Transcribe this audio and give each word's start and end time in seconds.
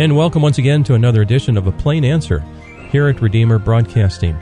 And 0.00 0.16
welcome 0.16 0.40
once 0.40 0.56
again 0.56 0.82
to 0.84 0.94
another 0.94 1.20
edition 1.20 1.58
of 1.58 1.66
A 1.66 1.72
Plain 1.72 2.06
Answer 2.06 2.42
here 2.90 3.08
at 3.08 3.20
Redeemer 3.20 3.58
Broadcasting. 3.58 4.34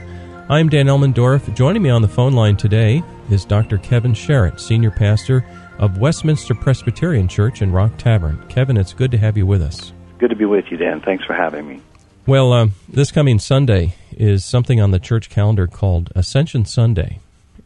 I'm 0.47 0.69
Dan 0.69 0.85
Elmendorf. 0.85 1.53
Joining 1.53 1.81
me 1.81 1.89
on 1.89 2.01
the 2.01 2.07
phone 2.07 2.31
line 2.31 2.55
today 2.55 3.03
is 3.29 3.43
Dr. 3.43 3.77
Kevin 3.77 4.13
Sherritt, 4.13 4.61
Senior 4.61 4.89
Pastor 4.89 5.45
of 5.77 5.97
Westminster 5.97 6.55
Presbyterian 6.55 7.27
Church 7.27 7.61
in 7.61 7.73
Rock 7.73 7.97
Tavern. 7.97 8.41
Kevin, 8.47 8.77
it's 8.77 8.93
good 8.93 9.11
to 9.11 9.17
have 9.17 9.35
you 9.35 9.45
with 9.45 9.61
us. 9.61 9.91
Good 10.17 10.29
to 10.29 10.35
be 10.37 10.45
with 10.45 10.63
you, 10.71 10.77
Dan. 10.77 11.01
Thanks 11.01 11.25
for 11.25 11.33
having 11.33 11.67
me. 11.67 11.81
Well, 12.25 12.53
uh, 12.53 12.67
this 12.87 13.11
coming 13.11 13.37
Sunday 13.37 13.95
is 14.15 14.45
something 14.45 14.79
on 14.79 14.91
the 14.91 14.99
church 14.99 15.29
calendar 15.29 15.67
called 15.67 16.09
Ascension 16.15 16.63
Sunday. 16.63 17.19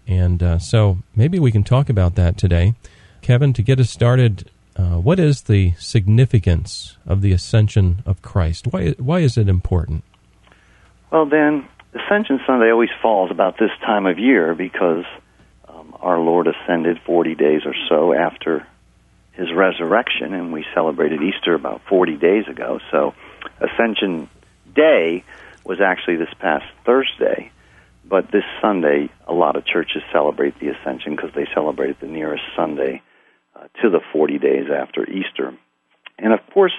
And 0.07 0.41
uh, 0.41 0.57
so 0.57 0.97
maybe 1.15 1.37
we 1.37 1.51
can 1.51 1.63
talk 1.63 1.89
about 1.89 2.15
that 2.15 2.39
today. 2.39 2.73
Kevin, 3.21 3.53
to 3.53 3.61
get 3.61 3.79
us 3.79 3.91
started, 3.91 4.49
uh, 4.75 4.97
what 4.97 5.19
is 5.19 5.43
the 5.43 5.73
significance 5.77 6.97
of 7.05 7.21
the 7.21 7.31
ascension 7.31 8.01
of 8.05 8.21
Christ? 8.21 8.67
Why, 8.67 8.91
why 8.91 9.19
is 9.19 9.37
it 9.37 9.47
important? 9.47 10.03
Well, 11.11 11.25
Dan, 11.25 11.67
Ascension 11.93 12.39
Sunday 12.47 12.71
always 12.71 12.89
falls 13.01 13.29
about 13.29 13.59
this 13.59 13.69
time 13.85 14.07
of 14.07 14.17
year 14.17 14.55
because 14.55 15.05
um, 15.67 15.95
our 16.01 16.19
Lord 16.19 16.47
ascended 16.47 16.99
40 17.05 17.35
days 17.35 17.61
or 17.65 17.75
so 17.87 18.13
after 18.13 18.65
his 19.33 19.51
resurrection, 19.53 20.33
and 20.33 20.51
we 20.51 20.65
celebrated 20.73 21.21
Easter 21.21 21.53
about 21.53 21.81
40 21.87 22.17
days 22.17 22.47
ago. 22.47 22.79
So, 22.91 23.13
Ascension 23.59 24.29
Day 24.75 25.23
was 25.63 25.81
actually 25.81 26.17
this 26.17 26.33
past 26.39 26.65
Thursday, 26.85 27.51
but 28.05 28.31
this 28.31 28.43
Sunday, 28.61 29.09
a 29.27 29.33
lot 29.33 29.55
of 29.55 29.65
churches 29.65 30.01
celebrate 30.11 30.59
the 30.59 30.69
Ascension 30.69 31.15
because 31.15 31.31
they 31.35 31.47
celebrate 31.53 31.99
the 31.99 32.07
nearest 32.07 32.43
Sunday 32.55 33.01
to 33.81 33.89
the 33.89 33.99
40 34.11 34.39
days 34.39 34.65
after 34.73 35.09
Easter. 35.09 35.53
And 36.17 36.33
of 36.33 36.39
course, 36.53 36.73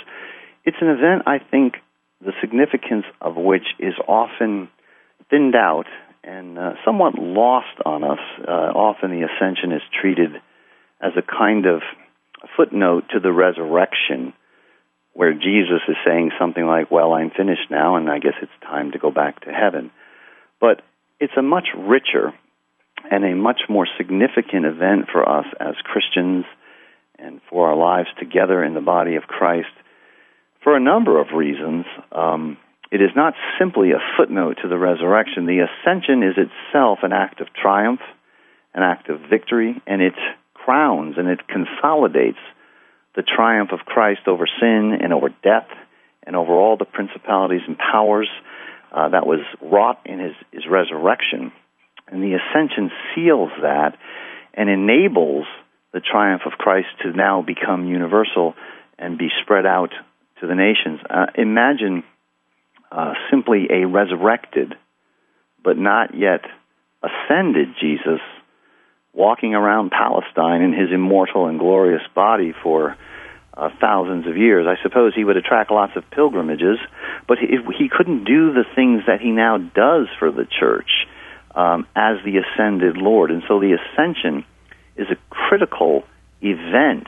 it's 0.64 0.76
an 0.80 0.88
event 0.88 1.22
I 1.26 1.38
think 1.38 1.74
the 2.20 2.32
significance 2.40 3.04
of 3.20 3.36
which 3.36 3.66
is 3.78 3.94
often 4.08 4.68
thinned 5.30 5.54
out 5.54 5.86
and 6.22 6.58
uh, 6.58 6.72
somewhat 6.84 7.18
lost 7.18 7.78
on 7.84 8.02
us. 8.02 8.18
Uh, 8.40 8.50
often 8.50 9.10
the 9.10 9.26
ascension 9.26 9.72
is 9.72 9.82
treated 10.00 10.30
as 11.00 11.12
a 11.16 11.22
kind 11.22 11.66
of 11.66 11.82
footnote 12.56 13.04
to 13.12 13.20
the 13.20 13.32
resurrection, 13.32 14.32
where 15.12 15.32
Jesus 15.32 15.82
is 15.88 15.96
saying 16.04 16.30
something 16.38 16.64
like, 16.64 16.90
Well, 16.90 17.12
I'm 17.12 17.30
finished 17.30 17.70
now, 17.70 17.96
and 17.96 18.08
I 18.08 18.18
guess 18.18 18.34
it's 18.40 18.52
time 18.62 18.92
to 18.92 18.98
go 18.98 19.10
back 19.10 19.40
to 19.44 19.52
heaven. 19.52 19.90
But 20.60 20.82
it's 21.20 21.36
a 21.36 21.42
much 21.42 21.68
richer 21.76 22.32
and 23.10 23.24
a 23.24 23.34
much 23.34 23.62
more 23.68 23.86
significant 23.98 24.64
event 24.64 25.06
for 25.12 25.28
us 25.28 25.46
as 25.60 25.74
Christians 25.84 26.44
and 27.24 27.40
for 27.50 27.68
our 27.68 27.76
lives 27.76 28.08
together 28.18 28.62
in 28.62 28.74
the 28.74 28.80
body 28.80 29.16
of 29.16 29.24
Christ 29.24 29.72
for 30.62 30.76
a 30.76 30.80
number 30.80 31.20
of 31.20 31.28
reasons. 31.34 31.86
Um, 32.12 32.56
it 32.90 33.00
is 33.00 33.10
not 33.16 33.34
simply 33.58 33.90
a 33.90 33.98
footnote 34.16 34.58
to 34.62 34.68
the 34.68 34.78
resurrection. 34.78 35.46
The 35.46 35.66
ascension 35.66 36.22
is 36.22 36.36
itself 36.36 37.00
an 37.02 37.12
act 37.12 37.40
of 37.40 37.48
triumph, 37.52 38.00
an 38.72 38.82
act 38.82 39.08
of 39.08 39.20
victory, 39.28 39.82
and 39.86 40.00
it 40.00 40.14
crowns 40.54 41.16
and 41.18 41.28
it 41.28 41.40
consolidates 41.48 42.38
the 43.16 43.22
triumph 43.22 43.70
of 43.72 43.80
Christ 43.80 44.22
over 44.26 44.46
sin 44.60 44.96
and 45.00 45.12
over 45.12 45.28
death 45.42 45.68
and 46.26 46.36
over 46.36 46.52
all 46.52 46.76
the 46.76 46.84
principalities 46.84 47.60
and 47.66 47.76
powers 47.78 48.28
uh, 48.92 49.08
that 49.10 49.26
was 49.26 49.40
wrought 49.60 50.00
in 50.04 50.18
his, 50.20 50.34
his 50.52 50.64
resurrection. 50.70 51.52
And 52.08 52.22
the 52.22 52.36
ascension 52.38 52.90
seals 53.14 53.50
that 53.60 53.96
and 54.54 54.68
enables 54.68 55.46
the 55.94 56.00
triumph 56.00 56.42
of 56.44 56.52
Christ 56.58 56.88
to 57.02 57.12
now 57.12 57.40
become 57.40 57.86
universal 57.86 58.54
and 58.98 59.16
be 59.16 59.28
spread 59.42 59.64
out 59.64 59.90
to 60.40 60.46
the 60.46 60.54
nations. 60.54 60.98
Uh, 61.08 61.26
imagine 61.36 62.02
uh, 62.90 63.14
simply 63.30 63.68
a 63.70 63.86
resurrected, 63.86 64.74
but 65.62 65.78
not 65.78 66.10
yet 66.14 66.40
ascended 67.00 67.68
Jesus 67.80 68.20
walking 69.14 69.54
around 69.54 69.92
Palestine 69.92 70.62
in 70.62 70.72
his 70.72 70.90
immortal 70.92 71.46
and 71.46 71.60
glorious 71.60 72.02
body 72.12 72.52
for 72.60 72.96
uh, 73.56 73.68
thousands 73.80 74.26
of 74.26 74.36
years. 74.36 74.66
I 74.66 74.82
suppose 74.82 75.12
he 75.14 75.22
would 75.22 75.36
attract 75.36 75.70
lots 75.70 75.92
of 75.94 76.02
pilgrimages, 76.10 76.78
but 77.28 77.38
he, 77.38 77.46
he 77.78 77.88
couldn't 77.88 78.24
do 78.24 78.52
the 78.52 78.64
things 78.74 79.02
that 79.06 79.20
he 79.20 79.30
now 79.30 79.58
does 79.58 80.08
for 80.18 80.32
the 80.32 80.46
church 80.58 80.90
um, 81.54 81.86
as 81.94 82.16
the 82.24 82.38
ascended 82.38 82.96
Lord. 82.96 83.30
And 83.30 83.44
so 83.46 83.60
the 83.60 83.78
ascension 83.78 84.44
is 84.96 85.06
a 85.10 85.16
critical 85.30 86.04
event 86.40 87.06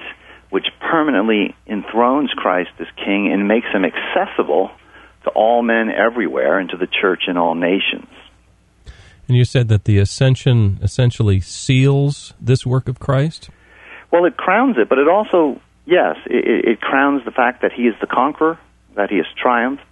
which 0.51 0.67
permanently 0.81 1.55
enthrones 1.67 2.31
Christ 2.31 2.71
as 2.79 2.87
king 2.97 3.33
and 3.33 3.49
makes 3.49 3.67
him 3.73 3.85
accessible 3.85 4.71
to 5.25 5.31
all 5.31 5.63
men 5.63 5.91
everywhere 5.91 6.59
and 6.59 6.71
to 6.71 6.77
the 6.77 6.87
church 6.87 7.25
in 7.27 7.37
all 7.37 7.55
nations. 7.55 8.09
And 9.29 9.37
you 9.37 9.45
said 9.45 9.69
that 9.69 9.85
the 9.85 9.99
ascension 9.99 10.79
essentially 10.83 11.41
seals 11.41 12.33
this 12.41 12.65
work 12.65 12.89
of 12.89 13.01
Christ? 13.01 13.51
Well, 14.13 14.25
it 14.25 14.37
crowns 14.37 14.77
it, 14.79 14.89
but 14.89 14.99
it 14.99 15.09
also, 15.09 15.61
yes, 15.85 16.17
it, 16.27 16.65
it 16.65 16.81
crowns 16.81 17.25
the 17.25 17.33
fact 17.33 17.63
that 17.63 17.73
he 17.73 17.83
is 17.83 17.95
the 18.01 18.07
conqueror, 18.07 18.59
that 18.95 19.11
he 19.11 19.17
has 19.17 19.27
triumphed, 19.37 19.83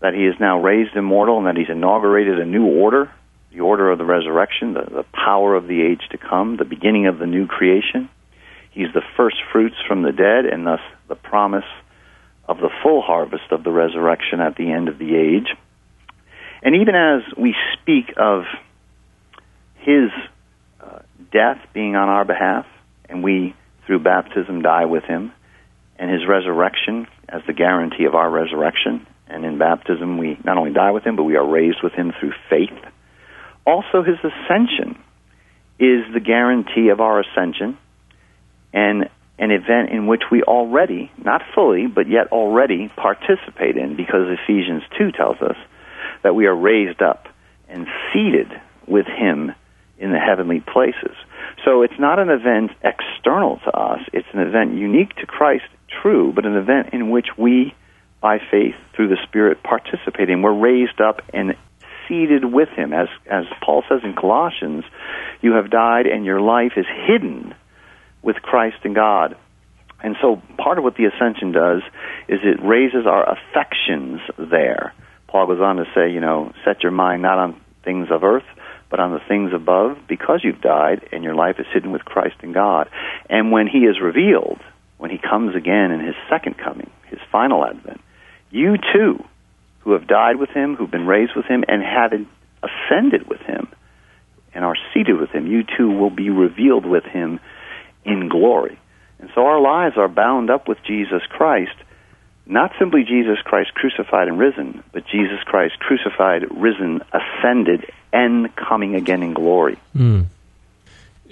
that 0.00 0.12
he 0.12 0.26
is 0.26 0.34
now 0.38 0.60
raised 0.60 0.94
immortal, 0.94 1.38
and 1.38 1.46
that 1.46 1.56
he's 1.56 1.70
inaugurated 1.70 2.38
a 2.38 2.44
new 2.44 2.66
order 2.66 3.10
the 3.56 3.62
order 3.62 3.90
of 3.90 3.98
the 3.98 4.04
resurrection, 4.04 4.74
the, 4.74 4.82
the 4.82 5.04
power 5.12 5.54
of 5.54 5.66
the 5.66 5.82
age 5.82 6.02
to 6.10 6.18
come, 6.18 6.56
the 6.58 6.64
beginning 6.64 7.06
of 7.06 7.18
the 7.18 7.26
new 7.26 7.46
creation. 7.46 8.08
He's 8.70 8.92
the 8.92 9.02
first 9.16 9.36
fruits 9.50 9.76
from 9.88 10.02
the 10.02 10.12
dead, 10.12 10.44
and 10.44 10.66
thus 10.66 10.80
the 11.08 11.14
promise 11.14 11.64
of 12.46 12.58
the 12.58 12.68
full 12.82 13.00
harvest 13.00 13.50
of 13.50 13.64
the 13.64 13.70
resurrection 13.70 14.40
at 14.40 14.56
the 14.56 14.70
end 14.70 14.88
of 14.88 14.98
the 14.98 15.16
age. 15.16 15.56
And 16.62 16.74
even 16.76 16.94
as 16.94 17.22
we 17.36 17.54
speak 17.72 18.12
of 18.18 18.44
his 19.76 20.10
uh, 20.80 20.98
death 21.32 21.58
being 21.72 21.96
on 21.96 22.10
our 22.10 22.26
behalf, 22.26 22.66
and 23.08 23.24
we, 23.24 23.54
through 23.86 24.00
baptism, 24.00 24.60
die 24.60 24.84
with 24.84 25.04
him, 25.04 25.32
and 25.98 26.10
his 26.10 26.28
resurrection 26.28 27.06
as 27.26 27.40
the 27.46 27.54
guarantee 27.54 28.04
of 28.04 28.14
our 28.14 28.28
resurrection, 28.28 29.06
and 29.28 29.46
in 29.46 29.56
baptism 29.56 30.18
we 30.18 30.38
not 30.44 30.58
only 30.58 30.72
die 30.72 30.90
with 30.90 31.04
him, 31.04 31.16
but 31.16 31.24
we 31.24 31.36
are 31.36 31.46
raised 31.46 31.78
with 31.82 31.94
him 31.94 32.12
through 32.20 32.32
faith 32.50 32.84
also 33.66 34.02
his 34.02 34.18
ascension 34.18 34.96
is 35.78 36.04
the 36.14 36.20
guarantee 36.20 36.88
of 36.88 37.00
our 37.00 37.20
ascension 37.20 37.76
and 38.72 39.10
an 39.38 39.50
event 39.50 39.90
in 39.90 40.06
which 40.06 40.22
we 40.30 40.42
already, 40.42 41.10
not 41.22 41.42
fully, 41.54 41.86
but 41.86 42.08
yet 42.08 42.28
already 42.32 42.88
participate 42.96 43.76
in 43.76 43.96
because 43.96 44.38
Ephesians 44.44 44.82
2 44.96 45.12
tells 45.12 45.36
us 45.42 45.56
that 46.22 46.34
we 46.34 46.46
are 46.46 46.56
raised 46.56 47.02
up 47.02 47.28
and 47.68 47.86
seated 48.12 48.48
with 48.86 49.06
him 49.06 49.52
in 49.98 50.12
the 50.12 50.18
heavenly 50.18 50.60
places. 50.60 51.14
So 51.64 51.82
it's 51.82 51.98
not 51.98 52.18
an 52.18 52.30
event 52.30 52.70
external 52.82 53.58
to 53.64 53.70
us, 53.76 54.00
it's 54.12 54.28
an 54.32 54.40
event 54.40 54.74
unique 54.74 55.14
to 55.16 55.26
Christ, 55.26 55.64
true, 56.02 56.32
but 56.34 56.46
an 56.46 56.56
event 56.56 56.90
in 56.92 57.10
which 57.10 57.26
we, 57.36 57.74
by 58.20 58.38
faith, 58.50 58.74
through 58.94 59.08
the 59.08 59.18
Spirit, 59.24 59.62
participate 59.62 60.30
in. 60.30 60.42
We're 60.42 60.58
raised 60.58 61.00
up 61.00 61.22
and 61.32 61.56
seated 62.08 62.44
with 62.44 62.68
him. 62.70 62.92
As, 62.92 63.08
as 63.30 63.44
Paul 63.64 63.82
says 63.88 64.00
in 64.04 64.14
Colossians, 64.14 64.84
you 65.40 65.54
have 65.54 65.70
died 65.70 66.06
and 66.06 66.24
your 66.24 66.40
life 66.40 66.72
is 66.76 66.86
hidden 67.06 67.54
with 68.22 68.36
Christ 68.36 68.78
in 68.84 68.94
God. 68.94 69.36
And 70.02 70.16
so 70.20 70.42
part 70.58 70.78
of 70.78 70.84
what 70.84 70.96
the 70.96 71.06
ascension 71.06 71.52
does 71.52 71.82
is 72.28 72.40
it 72.42 72.62
raises 72.62 73.06
our 73.06 73.24
affections 73.24 74.20
there. 74.38 74.92
Paul 75.26 75.46
goes 75.46 75.60
on 75.60 75.76
to 75.76 75.84
say, 75.94 76.10
you 76.10 76.20
know, 76.20 76.52
set 76.64 76.82
your 76.82 76.92
mind 76.92 77.22
not 77.22 77.38
on 77.38 77.60
things 77.84 78.08
of 78.10 78.22
earth, 78.22 78.44
but 78.90 79.00
on 79.00 79.12
the 79.12 79.20
things 79.26 79.52
above, 79.54 79.98
because 80.08 80.40
you've 80.44 80.60
died 80.60 81.08
and 81.12 81.24
your 81.24 81.34
life 81.34 81.56
is 81.58 81.66
hidden 81.72 81.92
with 81.92 82.04
Christ 82.04 82.36
in 82.42 82.52
God. 82.52 82.88
And 83.28 83.50
when 83.50 83.66
he 83.66 83.78
is 83.78 84.00
revealed, 84.00 84.60
when 84.98 85.10
he 85.10 85.18
comes 85.18 85.56
again 85.56 85.90
in 85.90 86.00
his 86.00 86.14
second 86.30 86.56
coming, 86.58 86.90
his 87.08 87.18
final 87.32 87.64
advent, 87.64 88.00
you 88.50 88.76
too 88.92 89.24
who 89.86 89.92
have 89.92 90.08
died 90.08 90.34
with 90.34 90.50
him, 90.50 90.74
who've 90.74 90.90
been 90.90 91.06
raised 91.06 91.36
with 91.36 91.46
him, 91.46 91.62
and 91.68 91.80
have 91.80 92.12
ascended 92.12 93.28
with 93.28 93.38
him 93.42 93.68
and 94.52 94.64
are 94.64 94.74
seated 94.92 95.16
with 95.16 95.30
him, 95.30 95.46
you 95.46 95.62
too 95.62 95.88
will 95.88 96.10
be 96.10 96.28
revealed 96.28 96.84
with 96.84 97.04
him 97.04 97.38
in 98.04 98.28
glory. 98.28 98.76
And 99.20 99.30
so 99.32 99.42
our 99.42 99.60
lives 99.60 99.96
are 99.96 100.08
bound 100.08 100.50
up 100.50 100.66
with 100.66 100.78
Jesus 100.84 101.22
Christ, 101.28 101.76
not 102.46 102.72
simply 102.80 103.04
Jesus 103.04 103.38
Christ 103.44 103.74
crucified 103.74 104.26
and 104.26 104.40
risen, 104.40 104.82
but 104.92 105.06
Jesus 105.06 105.38
Christ 105.44 105.78
crucified, 105.78 106.46
risen, 106.50 107.00
ascended, 107.12 107.88
and 108.12 108.48
coming 108.56 108.96
again 108.96 109.22
in 109.22 109.34
glory. 109.34 109.78
Mm. 109.94 110.26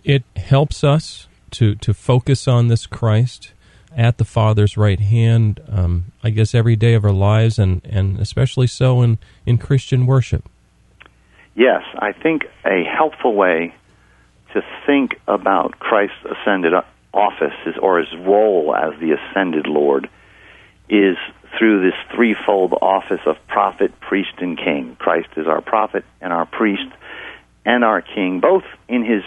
It 0.04 0.22
helps 0.36 0.84
us 0.84 1.26
to, 1.52 1.74
to 1.74 1.92
focus 1.92 2.46
on 2.46 2.68
this 2.68 2.86
Christ 2.86 3.52
at 3.96 4.18
the 4.18 4.24
Father's 4.24 4.76
right 4.76 5.00
hand, 5.00 5.60
um, 5.68 6.12
I 6.22 6.30
guess, 6.30 6.54
every 6.54 6.76
day 6.76 6.94
of 6.94 7.04
our 7.04 7.12
lives, 7.12 7.58
and, 7.58 7.80
and 7.84 8.18
especially 8.18 8.66
so 8.66 9.02
in, 9.02 9.18
in 9.46 9.58
Christian 9.58 10.06
worship. 10.06 10.48
Yes, 11.54 11.82
I 11.98 12.12
think 12.12 12.44
a 12.64 12.82
helpful 12.84 13.34
way 13.34 13.74
to 14.52 14.62
think 14.86 15.20
about 15.28 15.78
Christ's 15.78 16.16
ascended 16.24 16.72
office 17.12 17.54
is, 17.66 17.74
or 17.80 18.00
his 18.00 18.12
role 18.18 18.74
as 18.74 18.98
the 19.00 19.12
ascended 19.12 19.66
Lord 19.66 20.08
is 20.88 21.16
through 21.58 21.82
this 21.82 21.98
threefold 22.14 22.74
office 22.80 23.20
of 23.26 23.36
prophet, 23.46 23.98
priest, 24.00 24.34
and 24.38 24.58
king. 24.58 24.96
Christ 24.98 25.28
is 25.36 25.46
our 25.46 25.60
prophet 25.60 26.04
and 26.20 26.32
our 26.32 26.46
priest 26.46 26.90
and 27.64 27.84
our 27.84 28.02
king, 28.02 28.40
both 28.40 28.64
in 28.88 29.04
his 29.04 29.22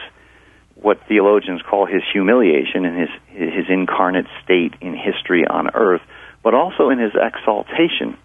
what 0.81 0.99
theologians 1.07 1.61
call 1.67 1.85
his 1.85 2.03
humiliation 2.13 2.85
and 2.85 2.99
his 2.99 3.09
his 3.29 3.65
incarnate 3.69 4.27
state 4.43 4.73
in 4.81 4.95
history 4.95 5.45
on 5.45 5.69
earth, 5.73 6.01
but 6.43 6.53
also 6.53 6.89
in 6.89 6.99
his 6.99 7.13
exaltation. 7.15 8.17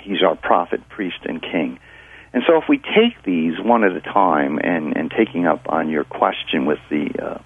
He's 0.00 0.22
our 0.22 0.36
prophet, 0.36 0.88
priest, 0.88 1.18
and 1.24 1.42
king. 1.42 1.80
And 2.32 2.44
so, 2.46 2.58
if 2.58 2.64
we 2.68 2.78
take 2.78 3.22
these 3.24 3.54
one 3.58 3.82
at 3.82 3.96
a 3.96 4.00
time, 4.00 4.58
and, 4.62 4.96
and 4.96 5.10
taking 5.10 5.46
up 5.46 5.66
on 5.68 5.88
your 5.88 6.04
question 6.04 6.66
with 6.66 6.78
the 6.90 7.08
uh, 7.18 7.38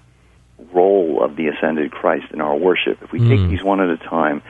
role 0.73 1.23
of 1.23 1.35
the 1.35 1.47
ascended 1.47 1.91
Christ 1.91 2.25
in 2.33 2.41
our 2.41 2.55
worship, 2.55 3.01
if 3.01 3.11
we 3.11 3.19
mm. 3.19 3.29
take 3.29 3.49
these 3.49 3.63
one 3.63 3.79
at 3.79 3.89
a 3.89 3.97
time, 3.97 4.41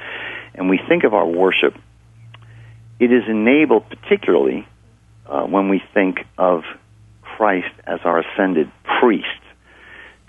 and 0.56 0.70
we 0.70 0.80
think 0.90 1.04
of 1.04 1.14
our 1.14 1.28
worship, 1.28 1.76
it 3.00 3.12
is 3.12 3.24
enabled 3.28 3.90
particularly 3.90 4.68
uh, 5.28 5.44
when 5.44 5.70
we 5.70 5.82
think 5.94 6.18
of 6.38 6.64
Christ 7.22 7.74
as 7.86 8.00
our 8.04 8.20
ascended 8.20 8.72
priest. 9.00 9.28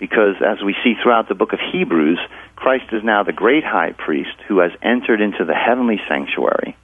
Because 0.03 0.35
as 0.45 0.61
we 0.61 0.75
see 0.83 0.95
throughout 1.01 1.29
the 1.29 1.33
book 1.33 1.53
of 1.53 1.59
Hebrews, 1.71 2.19
Christ 2.57 2.91
is 2.91 3.05
now 3.05 3.23
the 3.23 3.31
great 3.31 3.63
high 3.63 3.93
priest 3.93 4.35
who 4.49 4.59
has 4.59 4.71
entered 4.81 5.21
into 5.21 5.45
the 5.45 5.53
heavenly 5.53 5.95
sanctuary, 6.09 6.75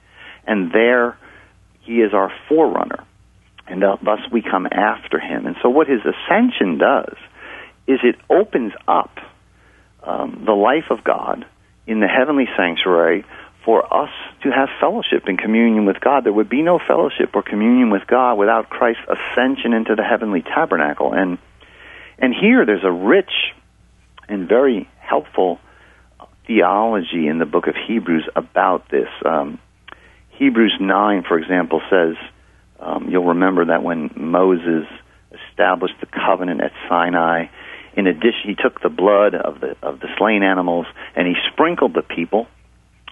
and 0.46 0.72
there 0.72 1.18
he 1.82 2.00
is 2.00 2.14
our 2.14 2.32
forerunner, 2.48 3.04
and 3.66 3.82
thus 3.82 4.20
we 4.32 4.40
come 4.40 4.66
after 4.72 5.20
him. 5.20 5.44
And 5.44 5.54
so, 5.60 5.68
what 5.68 5.86
his 5.86 6.00
ascension 6.00 6.78
does 6.78 7.14
is 7.86 7.98
it 8.02 8.16
opens 8.30 8.72
up 8.88 9.18
um, 10.02 10.44
the 10.46 10.54
life 10.54 10.88
of 10.88 11.04
God 11.04 11.44
in 11.86 12.00
the 12.00 12.08
heavenly 12.08 12.48
sanctuary 12.56 13.26
for 13.66 13.84
us 13.92 14.14
to 14.44 14.50
have 14.50 14.70
fellowship 14.80 15.24
and 15.26 15.38
communion 15.38 15.84
with 15.84 16.00
God. 16.00 16.24
There 16.24 16.32
would 16.32 16.48
be 16.48 16.62
no 16.62 16.78
fellowship 16.78 17.32
or 17.34 17.42
communion 17.42 17.90
with 17.90 18.06
God 18.06 18.38
without 18.38 18.70
Christ's 18.70 19.04
ascension 19.04 19.74
into 19.74 19.94
the 19.94 20.04
heavenly 20.04 20.40
tabernacle. 20.40 21.12
And 21.12 21.36
and 22.20 22.34
here 22.34 22.64
there's 22.66 22.84
a 22.84 22.92
rich 22.92 23.30
and 24.28 24.48
very 24.48 24.88
helpful 24.98 25.58
theology 26.46 27.26
in 27.28 27.38
the 27.38 27.46
book 27.46 27.66
of 27.66 27.74
Hebrews 27.88 28.28
about 28.34 28.88
this. 28.90 29.08
Um, 29.24 29.58
Hebrews 30.30 30.76
9, 30.80 31.24
for 31.28 31.38
example, 31.38 31.80
says, 31.90 32.16
um, 32.80 33.08
you'll 33.10 33.26
remember 33.26 33.66
that 33.66 33.82
when 33.82 34.10
Moses 34.16 34.86
established 35.50 35.94
the 36.00 36.06
covenant 36.06 36.60
at 36.60 36.72
Sinai, 36.88 37.46
in 37.96 38.06
addition, 38.06 38.44
he 38.44 38.54
took 38.54 38.80
the 38.80 38.88
blood 38.88 39.34
of 39.34 39.60
the 39.60 39.76
of 39.82 40.00
the 40.00 40.08
slain 40.16 40.42
animals 40.42 40.86
and 41.16 41.26
he 41.26 41.34
sprinkled 41.52 41.94
the 41.94 42.02
people, 42.02 42.46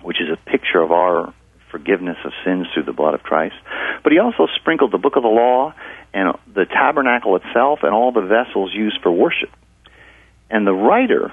which 0.02 0.20
is 0.20 0.28
a 0.32 0.50
picture 0.50 0.80
of 0.80 0.92
our 0.92 1.34
forgiveness 1.70 2.16
of 2.24 2.32
sins 2.44 2.66
through 2.72 2.84
the 2.84 2.92
blood 2.92 3.14
of 3.14 3.22
Christ. 3.22 3.56
But 4.02 4.12
he 4.12 4.18
also 4.18 4.46
sprinkled 4.60 4.92
the 4.92 4.98
book 4.98 5.16
of 5.16 5.22
the 5.22 5.28
law 5.28 5.74
and 6.14 6.36
the 6.52 6.64
tabernacle 6.64 7.36
itself 7.36 7.80
and 7.82 7.92
all 7.92 8.12
the 8.12 8.22
vessels 8.22 8.72
used 8.74 9.00
for 9.02 9.10
worship. 9.10 9.50
And 10.50 10.66
the 10.66 10.72
writer 10.72 11.32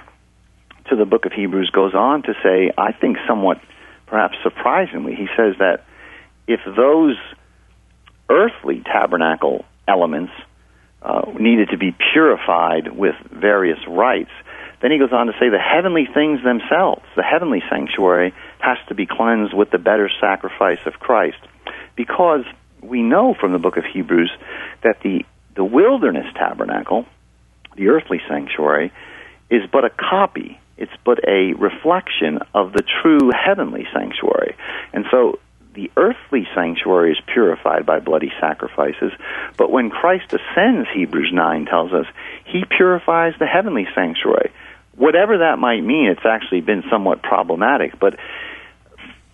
to 0.89 0.95
the 0.95 1.05
book 1.05 1.25
of 1.25 1.31
Hebrews 1.31 1.69
goes 1.69 1.93
on 1.93 2.23
to 2.23 2.33
say, 2.43 2.71
I 2.77 2.91
think 2.91 3.17
somewhat 3.27 3.61
perhaps 4.07 4.35
surprisingly, 4.43 5.15
he 5.15 5.27
says 5.35 5.55
that 5.59 5.83
if 6.47 6.59
those 6.65 7.17
earthly 8.29 8.81
tabernacle 8.85 9.65
elements 9.87 10.31
uh, 11.01 11.21
needed 11.39 11.69
to 11.69 11.77
be 11.77 11.95
purified 12.13 12.91
with 12.91 13.15
various 13.31 13.77
rites. 13.87 14.31
Then 14.81 14.91
he 14.91 14.97
goes 14.97 15.13
on 15.13 15.27
to 15.27 15.33
say 15.33 15.49
the 15.49 15.59
heavenly 15.59 16.07
things 16.11 16.43
themselves, 16.43 17.05
the 17.15 17.23
heavenly 17.23 17.61
sanctuary, 17.69 18.33
has 18.59 18.77
to 18.89 18.95
be 18.95 19.05
cleansed 19.05 19.53
with 19.53 19.69
the 19.71 19.77
better 19.77 20.09
sacrifice 20.19 20.79
of 20.85 20.93
Christ. 20.93 21.37
Because 21.95 22.43
we 22.81 23.01
know 23.01 23.33
from 23.33 23.51
the 23.53 23.59
book 23.59 23.77
of 23.77 23.83
Hebrews 23.85 24.31
that 24.83 24.99
the, 25.01 25.25
the 25.55 25.63
wilderness 25.63 26.27
tabernacle, 26.35 27.05
the 27.75 27.87
earthly 27.87 28.21
sanctuary, 28.27 28.91
is 29.49 29.61
but 29.71 29.85
a 29.85 29.89
copy, 29.89 30.59
it's 30.77 30.91
but 31.03 31.19
a 31.27 31.53
reflection 31.53 32.39
of 32.53 32.73
the 32.73 32.83
true 33.01 33.31
heavenly 33.31 33.87
sanctuary. 33.93 34.55
And 34.93 35.05
so 35.11 35.39
the 35.73 35.91
earthly 35.97 36.47
sanctuary 36.55 37.11
is 37.11 37.17
purified 37.27 37.85
by 37.85 37.99
bloody 37.99 38.31
sacrifices, 38.39 39.11
but 39.57 39.71
when 39.71 39.89
Christ 39.89 40.33
ascends, 40.33 40.87
Hebrews 40.93 41.31
9 41.33 41.65
tells 41.65 41.91
us, 41.93 42.05
he 42.45 42.63
purifies 42.65 43.33
the 43.39 43.45
heavenly 43.45 43.87
sanctuary. 43.93 44.51
Whatever 44.95 45.39
that 45.39 45.59
might 45.59 45.81
mean, 45.81 46.07
it's 46.09 46.25
actually 46.25 46.61
been 46.61 46.83
somewhat 46.89 47.21
problematic, 47.21 47.99
but 47.99 48.17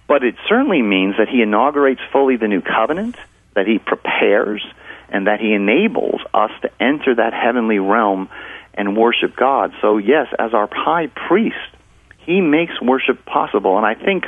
but 0.07 0.23
it 0.23 0.35
certainly 0.47 0.81
means 0.81 1.15
that 1.17 1.29
he 1.29 1.41
inaugurates 1.41 2.01
fully 2.11 2.37
the 2.37 2.47
new 2.47 2.61
covenant, 2.61 3.15
that 3.55 3.67
he 3.67 3.79
prepares, 3.79 4.65
and 5.09 5.27
that 5.27 5.39
he 5.39 5.53
enables 5.53 6.21
us 6.33 6.51
to 6.61 6.69
enter 6.79 7.15
that 7.15 7.33
heavenly 7.33 7.79
realm 7.79 8.29
and 8.73 8.95
worship 8.95 9.35
God. 9.35 9.73
So, 9.81 9.97
yes, 9.97 10.27
as 10.39 10.53
our 10.53 10.69
high 10.71 11.07
priest, 11.07 11.57
he 12.19 12.41
makes 12.41 12.79
worship 12.81 13.25
possible. 13.25 13.77
And 13.77 13.85
I 13.85 13.95
think 13.95 14.25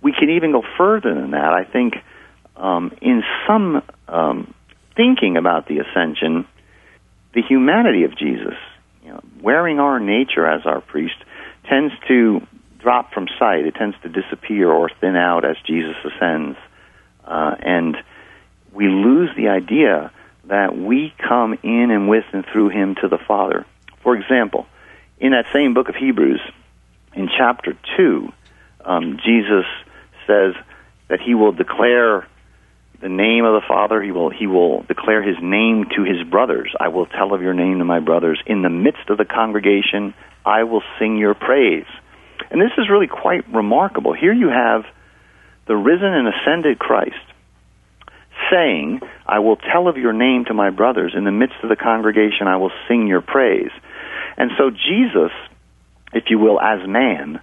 we 0.00 0.12
can 0.12 0.30
even 0.30 0.52
go 0.52 0.62
further 0.76 1.14
than 1.14 1.30
that. 1.32 1.52
I 1.52 1.64
think 1.64 1.94
um, 2.56 2.92
in 3.00 3.22
some 3.46 3.82
um, 4.08 4.54
thinking 4.96 5.36
about 5.36 5.68
the 5.68 5.78
ascension, 5.78 6.46
the 7.34 7.42
humanity 7.42 8.04
of 8.04 8.16
Jesus, 8.16 8.54
you 9.04 9.10
know, 9.10 9.20
wearing 9.40 9.78
our 9.78 10.00
nature 10.00 10.46
as 10.46 10.66
our 10.66 10.80
priest, 10.80 11.16
tends 11.68 11.94
to 12.08 12.46
drop 12.82 13.12
from 13.12 13.28
sight. 13.38 13.64
It 13.66 13.74
tends 13.74 13.96
to 14.02 14.08
disappear 14.08 14.70
or 14.70 14.90
thin 15.00 15.16
out 15.16 15.44
as 15.44 15.56
Jesus 15.66 15.96
ascends. 16.04 16.58
Uh, 17.24 17.54
and 17.60 17.96
we 18.72 18.88
lose 18.88 19.30
the 19.36 19.48
idea 19.48 20.10
that 20.44 20.76
we 20.76 21.14
come 21.18 21.58
in 21.62 21.90
and 21.90 22.08
with 22.08 22.24
and 22.32 22.44
through 22.52 22.70
him 22.70 22.96
to 23.00 23.08
the 23.08 23.18
Father. 23.18 23.64
For 24.02 24.16
example, 24.16 24.66
in 25.18 25.32
that 25.32 25.46
same 25.52 25.74
book 25.74 25.88
of 25.88 25.94
Hebrews, 25.94 26.40
in 27.14 27.28
chapter 27.28 27.76
2, 27.96 28.32
um, 28.84 29.18
Jesus 29.24 29.64
says 30.26 30.54
that 31.08 31.20
he 31.20 31.34
will 31.34 31.52
declare 31.52 32.26
the 33.00 33.08
name 33.08 33.44
of 33.44 33.60
the 33.60 33.66
Father. 33.66 34.02
He 34.02 34.12
will 34.12 34.30
he 34.30 34.46
will 34.46 34.82
declare 34.82 35.22
his 35.22 35.36
name 35.42 35.86
to 35.96 36.04
his 36.04 36.22
brothers. 36.28 36.72
I 36.80 36.88
will 36.88 37.06
tell 37.06 37.34
of 37.34 37.42
your 37.42 37.54
name 37.54 37.78
to 37.78 37.84
my 37.84 38.00
brothers. 38.00 38.40
In 38.46 38.62
the 38.62 38.70
midst 38.70 39.10
of 39.10 39.18
the 39.18 39.24
congregation, 39.24 40.14
I 40.44 40.64
will 40.64 40.82
sing 40.98 41.16
your 41.16 41.34
praise. 41.34 41.86
And 42.52 42.60
this 42.60 42.70
is 42.76 42.90
really 42.90 43.08
quite 43.08 43.48
remarkable. 43.48 44.12
Here 44.12 44.32
you 44.32 44.48
have 44.48 44.84
the 45.66 45.74
risen 45.74 46.12
and 46.12 46.28
ascended 46.28 46.78
Christ 46.78 47.16
saying, 48.50 49.00
I 49.26 49.38
will 49.38 49.56
tell 49.56 49.88
of 49.88 49.96
your 49.96 50.12
name 50.12 50.44
to 50.46 50.54
my 50.54 50.68
brothers. 50.68 51.14
In 51.16 51.24
the 51.24 51.32
midst 51.32 51.56
of 51.62 51.70
the 51.70 51.76
congregation, 51.76 52.46
I 52.46 52.56
will 52.56 52.72
sing 52.88 53.06
your 53.06 53.22
praise. 53.22 53.70
And 54.36 54.50
so 54.58 54.70
Jesus, 54.70 55.32
if 56.12 56.24
you 56.28 56.38
will, 56.38 56.60
as 56.60 56.86
man, 56.86 57.40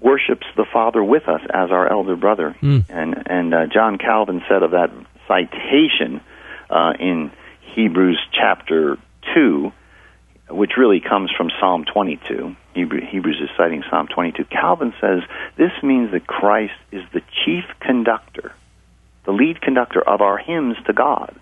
worships 0.00 0.46
the 0.56 0.64
Father 0.72 1.02
with 1.02 1.28
us 1.28 1.40
as 1.52 1.72
our 1.72 1.90
elder 1.90 2.14
brother. 2.14 2.56
Mm. 2.62 2.84
And 2.88 3.22
and 3.26 3.54
uh, 3.54 3.66
John 3.66 3.98
Calvin 3.98 4.42
said 4.48 4.62
of 4.62 4.70
that 4.70 4.90
citation 5.26 6.20
uh, 6.70 6.92
in 7.00 7.32
Hebrews 7.74 8.18
chapter 8.32 8.96
two, 9.34 9.72
which 10.50 10.72
really 10.76 11.00
comes 11.00 11.30
from 11.36 11.50
Psalm 11.60 11.84
22. 11.84 12.56
Hebrews 12.74 13.40
is 13.40 13.50
citing 13.56 13.82
Psalm 13.90 14.08
22. 14.08 14.44
Calvin 14.44 14.92
says 15.00 15.22
this 15.56 15.72
means 15.82 16.12
that 16.12 16.26
Christ 16.26 16.74
is 16.92 17.02
the 17.12 17.22
chief 17.44 17.64
conductor, 17.80 18.52
the 19.24 19.32
lead 19.32 19.60
conductor 19.60 20.00
of 20.00 20.20
our 20.20 20.38
hymns 20.38 20.76
to 20.86 20.92
God. 20.92 21.34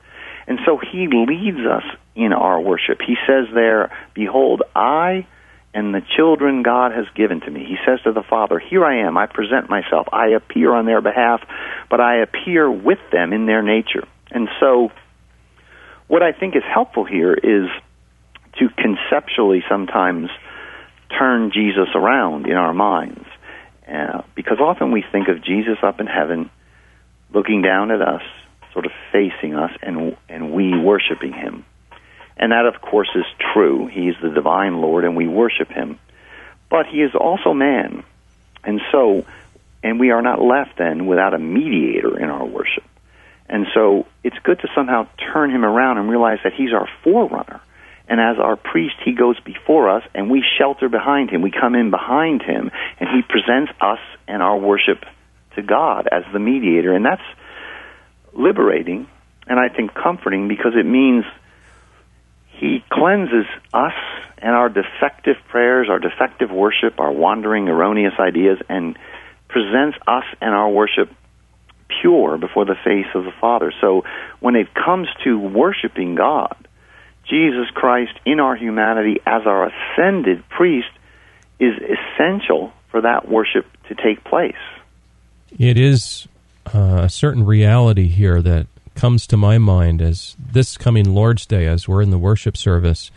And 0.47 0.59
so 0.65 0.79
he 0.79 1.09
leads 1.09 1.59
us 1.59 1.85
in 2.15 2.33
our 2.33 2.61
worship. 2.61 3.01
He 3.07 3.17
says 3.27 3.47
there, 3.53 3.91
Behold, 4.15 4.63
I 4.75 5.27
and 5.75 5.95
the 5.95 6.03
children 6.17 6.63
God 6.63 6.93
has 6.93 7.07
given 7.15 7.41
to 7.41 7.51
me. 7.51 7.65
He 7.65 7.77
says 7.87 8.01
to 8.05 8.13
the 8.13 8.23
Father, 8.23 8.59
Here 8.59 8.85
I 8.85 9.07
am, 9.07 9.19
I 9.19 9.27
present 9.27 9.69
myself, 9.69 10.09
I 10.13 10.29
appear 10.29 10.73
on 10.73 10.87
their 10.87 11.03
behalf, 11.03 11.43
but 11.91 12.01
I 12.01 12.23
appear 12.23 12.71
with 12.71 12.99
them 13.13 13.33
in 13.33 13.47
their 13.47 13.63
nature. 13.63 14.07
And 14.31 14.49
so, 14.59 14.91
what 16.07 16.23
I 16.23 16.33
think 16.33 16.57
is 16.57 16.63
helpful 16.65 17.05
here 17.05 17.35
is 17.35 17.69
to 18.59 18.69
conceptually 18.71 19.63
sometimes 19.69 20.31
turn 21.17 21.51
Jesus 21.53 21.89
around 21.95 22.47
in 22.47 22.57
our 22.57 22.75
minds. 22.75 23.25
Uh, 23.87 24.23
because 24.35 24.59
often 24.61 24.93
we 24.93 25.03
think 25.11 25.29
of 25.29 25.43
Jesus 25.43 25.79
up 25.83 26.01
in 26.01 26.07
heaven, 26.07 26.51
looking 27.33 27.63
down 27.63 27.91
at 27.91 28.03
us, 28.03 28.23
sort 28.73 28.85
of 28.85 28.93
facing 29.13 29.55
us, 29.55 29.71
and, 29.83 30.17
and 30.29 30.53
we 30.53 30.79
worshiping 30.79 31.33
him. 31.33 31.65
And 32.37 32.53
that, 32.53 32.67
of 32.67 32.81
course, 32.81 33.09
is 33.15 33.25
true. 33.53 33.87
He 33.87 34.09
is 34.09 34.17
the 34.23 34.31
divine 34.31 34.81
Lord, 34.81 35.05
and 35.05 35.17
we 35.17 35.27
worship 35.27 35.69
him. 35.69 35.99
But 36.71 36.87
he 36.87 36.99
is 36.99 37.15
also 37.15 37.53
man. 37.53 38.05
And 38.63 38.81
so, 38.93 39.25
and 39.83 39.99
we 39.99 40.11
are 40.11 40.23
not 40.23 40.41
left 40.41 40.77
then 40.77 41.07
without 41.07 41.35
a 41.35 41.39
mediator 41.39 42.19
in 42.19 42.29
our 42.29 42.45
worship. 42.45 42.85
And 43.49 43.67
so 43.73 44.07
it's 44.23 44.39
good 44.43 44.61
to 44.61 44.69
somehow 44.75 45.09
turn 45.33 45.51
him 45.51 45.65
around 45.65 45.99
and 45.99 46.11
realize 46.11 46.39
that 46.45 46.53
he's 46.53 46.73
our 46.73 46.89
forerunner. 47.03 47.61
And 48.09 48.21
as 48.21 48.39
our 48.39 48.57
priest, 48.57 48.95
he 49.05 49.13
goes 49.13 49.39
before 49.41 49.91
us, 49.91 50.03
and 50.15 50.31
we 50.31 50.43
shelter 50.59 50.89
behind 50.89 51.31
him. 51.31 51.43
We 51.43 51.51
come 51.51 51.75
in 51.75 51.91
behind 51.91 52.43
him, 52.43 52.71
and 52.99 53.09
he 53.09 53.23
presents 53.23 53.71
us 53.81 53.99
and 54.27 54.43
our 54.43 54.57
worship 54.57 55.05
to 55.57 55.63
God 55.63 56.09
as 56.11 56.25
the 56.33 56.39
mediator. 56.39 56.95
And 56.95 57.05
that's 57.05 57.23
liberating 58.33 59.09
and 59.49 59.59
I 59.59 59.69
think 59.75 59.95
comforting 59.95 60.47
because 60.47 60.73
it 60.79 60.87
means 60.87 61.25
He 62.59 62.85
cleanses 62.91 63.47
us 63.73 63.95
and 64.39 64.55
our 64.55 64.69
defective 64.69 65.37
prayers, 65.49 65.89
our 65.91 65.99
defective 65.99 66.51
worship, 66.51 67.01
our 67.01 67.11
wandering, 67.11 67.69
erroneous 67.69 68.15
ideas, 68.21 68.59
and 68.69 68.97
presents 69.49 69.97
us 70.07 70.25
and 70.41 70.55
our 70.55 70.69
worship 70.69 71.11
pure 72.03 72.37
before 72.37 72.67
the 72.67 72.77
face 72.85 73.07
of 73.15 73.25
the 73.25 73.33
Father. 73.41 73.73
So 73.81 74.05
when 74.41 74.55
it 74.55 74.75
comes 74.75 75.09
to 75.25 75.39
worshiping 75.39 76.15
God, 76.15 76.55
Jesus 77.29 77.69
Christ 77.75 78.13
in 78.25 78.41
our 78.41 78.57
humanity 78.57 79.21
as 79.27 79.43
our 79.47 79.71
ascended 79.71 80.49
priest 80.49 80.89
is 81.61 81.75
essential 81.77 82.73
for 82.91 83.03
that 83.03 83.29
worship 83.29 83.67
to 83.89 83.95
take 83.95 84.25
place. 84.25 84.55
It 85.59 85.79
is 85.79 86.27
uh, 86.75 87.01
a 87.03 87.09
certain 87.09 87.45
reality 87.45 88.09
here 88.09 88.43
that 88.43 88.67
comes 88.95 89.27
to 89.29 89.37
my 89.37 89.59
mind 89.59 90.03
as 90.03 90.37
this 90.39 90.77
coming 90.77 91.15
Lord's 91.15 91.47
Day, 91.47 91.67
as 91.67 91.87
we're 91.87 92.03
in 92.03 92.11
the 92.11 92.19
worship 92.19 92.57
service, 92.57 93.11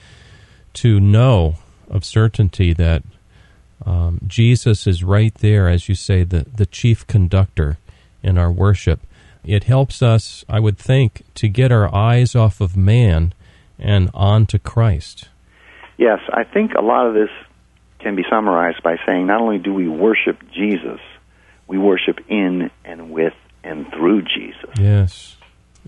to 0.73 0.99
know 0.99 1.55
of 1.89 2.05
certainty 2.05 2.73
that 2.73 3.03
um, 3.85 4.19
Jesus 4.27 4.85
is 4.85 5.03
right 5.03 5.33
there, 5.35 5.67
as 5.67 5.89
you 5.89 5.95
say, 5.95 6.23
the, 6.23 6.45
the 6.55 6.65
chief 6.65 7.05
conductor 7.07 7.77
in 8.21 8.37
our 8.37 8.51
worship. 8.51 8.99
It 9.43 9.63
helps 9.63 10.01
us, 10.03 10.45
I 10.47 10.59
would 10.59 10.77
think, 10.77 11.23
to 11.35 11.47
get 11.47 11.71
our 11.71 11.93
eyes 11.93 12.35
off 12.35 12.61
of 12.61 12.77
man 12.77 13.33
and 13.81 14.09
on 14.13 14.45
to 14.47 14.59
Christ. 14.59 15.29
Yes, 15.97 16.19
I 16.31 16.43
think 16.43 16.73
a 16.73 16.81
lot 16.81 17.07
of 17.07 17.13
this 17.13 17.29
can 17.99 18.15
be 18.15 18.23
summarized 18.29 18.81
by 18.83 18.97
saying 19.05 19.27
not 19.27 19.41
only 19.41 19.59
do 19.59 19.73
we 19.73 19.87
worship 19.87 20.37
Jesus, 20.51 20.99
we 21.67 21.77
worship 21.77 22.19
in 22.27 22.71
and 22.83 23.11
with 23.11 23.33
and 23.63 23.85
through 23.91 24.23
Jesus. 24.23 24.69
Yes. 24.79 25.37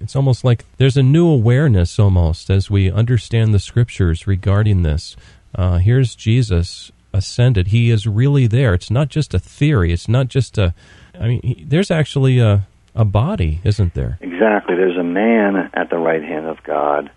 It's 0.01 0.15
almost 0.15 0.43
like 0.43 0.65
there's 0.77 0.97
a 0.97 1.03
new 1.03 1.27
awareness 1.27 1.99
almost 1.99 2.49
as 2.49 2.69
we 2.69 2.91
understand 2.91 3.53
the 3.53 3.59
scriptures 3.59 4.27
regarding 4.27 4.83
this. 4.83 5.15
Uh, 5.55 5.77
here's 5.77 6.15
Jesus 6.15 6.91
ascended. 7.13 7.67
He 7.67 7.91
is 7.91 8.07
really 8.07 8.47
there. 8.47 8.73
It's 8.73 8.91
not 8.91 9.09
just 9.09 9.33
a 9.33 9.39
theory. 9.39 9.93
It's 9.93 10.09
not 10.09 10.27
just 10.27 10.57
a. 10.57 10.73
I 11.19 11.27
mean, 11.27 11.41
he, 11.43 11.63
there's 11.63 11.91
actually 11.91 12.39
a 12.39 12.67
a 12.95 13.05
body, 13.05 13.59
isn't 13.63 13.93
there? 13.93 14.17
Exactly. 14.21 14.75
There's 14.75 14.97
a 14.97 15.03
man 15.03 15.69
at 15.73 15.89
the 15.89 15.97
right 15.97 16.23
hand 16.23 16.45
of 16.45 16.61
God, 16.63 17.11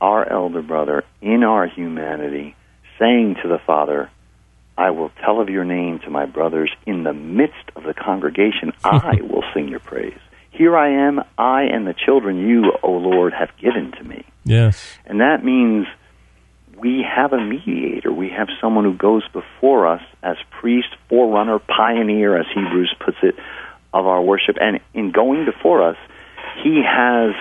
our 0.00 0.30
elder 0.30 0.62
brother 0.62 1.04
in 1.20 1.44
our 1.44 1.66
humanity, 1.66 2.56
saying 2.98 3.36
to 3.42 3.48
the 3.48 3.58
Father, 3.66 4.10
I 4.76 4.90
will 4.90 5.10
tell 5.24 5.40
of 5.40 5.48
your 5.48 5.64
name 5.64 5.98
to 6.00 6.10
my 6.10 6.26
brothers 6.26 6.70
in 6.86 7.04
the 7.04 7.12
midst 7.12 7.70
of 7.76 7.82
the 7.82 7.94
congregation. 7.94 8.72
I 8.84 9.20
will 9.20 9.44
sing 9.52 9.68
your 9.68 9.80
praise. 9.80 10.18
Here 10.50 10.76
I 10.76 11.06
am, 11.08 11.22
I 11.38 11.62
and 11.62 11.86
the 11.86 11.94
children 11.94 12.48
you, 12.48 12.72
O 12.82 12.92
Lord, 12.92 13.32
have 13.32 13.50
given 13.58 13.92
to 13.92 14.04
me. 14.04 14.24
Yes. 14.44 14.98
And 15.06 15.20
that 15.20 15.44
means 15.44 15.86
we 16.78 17.02
have 17.02 17.32
a 17.32 17.40
mediator. 17.40 18.12
We 18.12 18.30
have 18.30 18.48
someone 18.60 18.84
who 18.84 18.94
goes 18.94 19.22
before 19.28 19.86
us 19.86 20.02
as 20.22 20.36
priest, 20.50 20.88
forerunner, 21.08 21.58
pioneer, 21.58 22.38
as 22.38 22.46
Hebrews 22.54 22.94
puts 23.04 23.18
it, 23.22 23.36
of 23.92 24.06
our 24.06 24.22
worship. 24.22 24.56
And 24.60 24.80
in 24.94 25.12
going 25.12 25.44
before 25.44 25.86
us, 25.86 25.96
he 26.62 26.82
has 26.86 27.34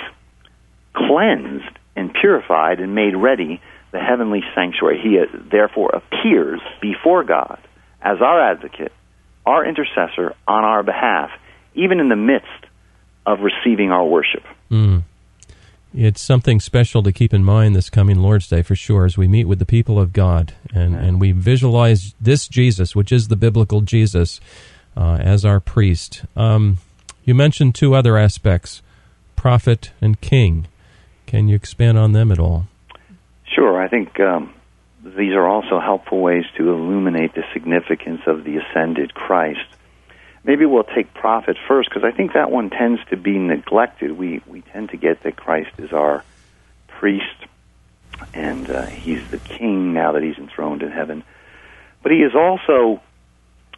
cleansed 0.94 1.79
and 1.96 2.14
purified 2.14 2.80
and 2.80 2.96
made 2.96 3.16
ready 3.16 3.62
the 3.92 4.00
heavenly 4.00 4.42
sanctuary. 4.56 5.00
He 5.02 5.20
uh, 5.20 5.26
therefore 5.52 5.92
appears 5.92 6.62
before 6.82 7.24
God 7.24 7.60
as 8.02 8.22
our 8.22 8.52
advocate, 8.52 8.92
our 9.46 9.66
intercessor 9.66 10.36
on 10.48 10.64
our 10.64 10.84
behalf, 10.84 11.32
even 11.74 12.00
in 12.00 12.10
the 12.10 12.16
midst 12.16 12.48
of 13.26 13.40
receiving 13.42 13.92
our 13.92 14.06
worship. 14.06 14.44
Mm. 14.72 15.04
It's 15.94 16.22
something 16.22 16.60
special 16.60 17.02
to 17.02 17.12
keep 17.12 17.34
in 17.34 17.44
mind 17.44 17.76
this 17.76 17.90
coming 17.90 18.20
Lord's 18.20 18.48
Day 18.48 18.62
for 18.62 18.76
sure 18.76 19.06
as 19.06 19.18
we 19.18 19.28
meet 19.28 19.46
with 19.46 19.58
the 19.58 19.66
people 19.66 20.00
of 20.00 20.14
God 20.14 20.54
and, 20.74 20.96
and 20.96 21.20
we 21.20 21.32
visualize 21.32 22.14
this 22.22 22.48
Jesus, 22.48 22.96
which 22.96 23.12
is 23.12 23.28
the 23.28 23.36
biblical 23.36 23.82
Jesus, 23.82 24.40
uh, 24.96 25.18
as 25.20 25.44
our 25.46 25.60
priest. 25.60 26.26
Um, 26.36 26.78
you 27.24 27.34
mentioned 27.34 27.74
two 27.74 27.96
other 27.96 28.18
aspects 28.18 28.82
prophet 29.36 29.92
and 30.02 30.20
king. 30.20 30.68
Can 31.30 31.48
you 31.48 31.56
expand 31.56 32.00
on 32.00 32.12
them 32.12 32.32
at 32.32 32.40
all? 32.40 32.66
Sure. 33.46 33.80
I 33.80 33.88
think 33.88 34.20
um, 34.20 34.52
these 35.04 35.34
are 35.34 35.48
also 35.48 35.80
helpful 35.80 36.20
ways 36.20 36.46
to 36.58 36.72
illuminate 36.72 37.36
the 37.36 37.44
significance 37.54 38.22
of 38.26 38.44
the 38.44 38.58
ascended 38.58 39.14
Christ. 39.14 39.60
Maybe 40.44 40.66
we'll 40.66 40.84
take 40.84 41.14
prophet 41.14 41.56
first 41.68 41.88
because 41.88 42.04
I 42.04 42.16
think 42.18 42.34
that 42.34 42.50
one 42.50 42.72
tends 42.72 43.00
to 43.12 43.16
be 43.16 43.38
neglected. 43.38 44.18
We 44.18 44.42
we 44.48 44.62
tend 44.62 44.90
to 44.90 44.98
get 44.98 45.22
that 45.22 45.36
Christ 45.36 45.70
is 45.78 45.94
our 45.94 46.24
priest 46.88 47.46
and 48.34 48.68
uh, 48.68 48.88
he's 48.88 49.22
the 49.30 49.38
king 49.38 49.94
now 49.94 50.14
that 50.14 50.24
he's 50.24 50.38
enthroned 50.38 50.82
in 50.82 50.90
heaven, 50.90 51.24
but 52.02 52.12
he 52.12 52.20
is 52.20 52.34
also 52.34 53.02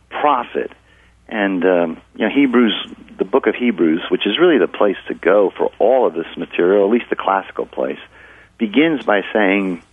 prophet. 0.09 0.71
And 1.27 1.65
um, 1.65 2.01
you 2.15 2.27
know 2.27 2.33
Hebrews, 2.33 2.87
the 3.21 3.25
book 3.25 3.45
of 3.45 3.53
Hebrews, 3.53 4.01
which 4.09 4.25
is 4.25 4.39
really 4.39 4.57
the 4.57 4.67
place 4.67 4.97
to 5.07 5.13
go 5.13 5.51
for 5.55 5.71
all 5.77 6.07
of 6.07 6.15
this 6.15 6.25
material, 6.35 6.85
at 6.85 6.91
least 6.91 7.11
the 7.11 7.15
classical 7.15 7.67
place, 7.67 7.99
begins 8.57 9.03
by 9.03 9.21
saying, 9.31 9.83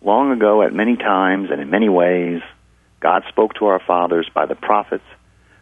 "Long 0.00 0.32
ago, 0.32 0.62
at 0.62 0.72
many 0.72 0.96
times 0.96 1.50
and 1.50 1.60
in 1.60 1.68
many 1.68 1.90
ways, 1.90 2.40
God 3.00 3.24
spoke 3.28 3.52
to 3.56 3.66
our 3.66 3.80
fathers 3.80 4.30
by 4.32 4.46
the 4.46 4.54
prophets." 4.54 5.04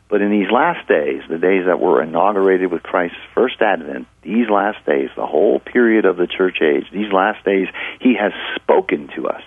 But 0.09 0.23
in 0.23 0.31
these 0.31 0.49
last 0.53 0.87
days, 0.87 1.23
the 1.29 1.39
days 1.39 1.67
that 1.67 1.81
were 1.81 2.01
inaugurated 2.01 2.71
with 2.71 2.85
Christ's 2.85 3.19
first 3.35 3.61
advent, 3.61 4.07
these 4.23 4.49
last 4.49 4.87
days, 4.87 5.11
the 5.17 5.27
whole 5.27 5.59
period 5.59 6.05
of 6.05 6.17
the 6.17 6.29
church 6.29 6.63
age, 6.63 6.89
these 6.93 7.13
last 7.13 7.45
days, 7.45 7.67
he 7.99 8.15
has 8.15 8.33
spoken 8.55 9.09
to 9.17 9.27
us 9.27 9.43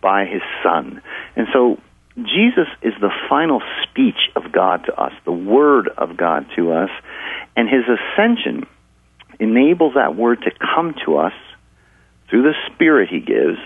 by 0.00 0.26
his 0.26 0.42
Son. 0.62 1.02
And 1.34 1.48
so 1.52 1.78
Jesus 2.24 2.66
is 2.82 2.94
the 3.00 3.12
final 3.28 3.62
speech 3.84 4.30
of 4.34 4.50
God 4.50 4.84
to 4.86 4.94
us, 4.94 5.12
the 5.24 5.32
word 5.32 5.88
of 5.96 6.16
God 6.16 6.46
to 6.56 6.72
us, 6.72 6.90
and 7.56 7.68
his 7.68 7.84
ascension 7.84 8.66
enables 9.38 9.94
that 9.94 10.16
word 10.16 10.42
to 10.42 10.50
come 10.74 10.94
to 11.06 11.18
us 11.18 11.32
through 12.28 12.42
the 12.42 12.54
Spirit 12.72 13.08
he 13.08 13.20
gives, 13.20 13.58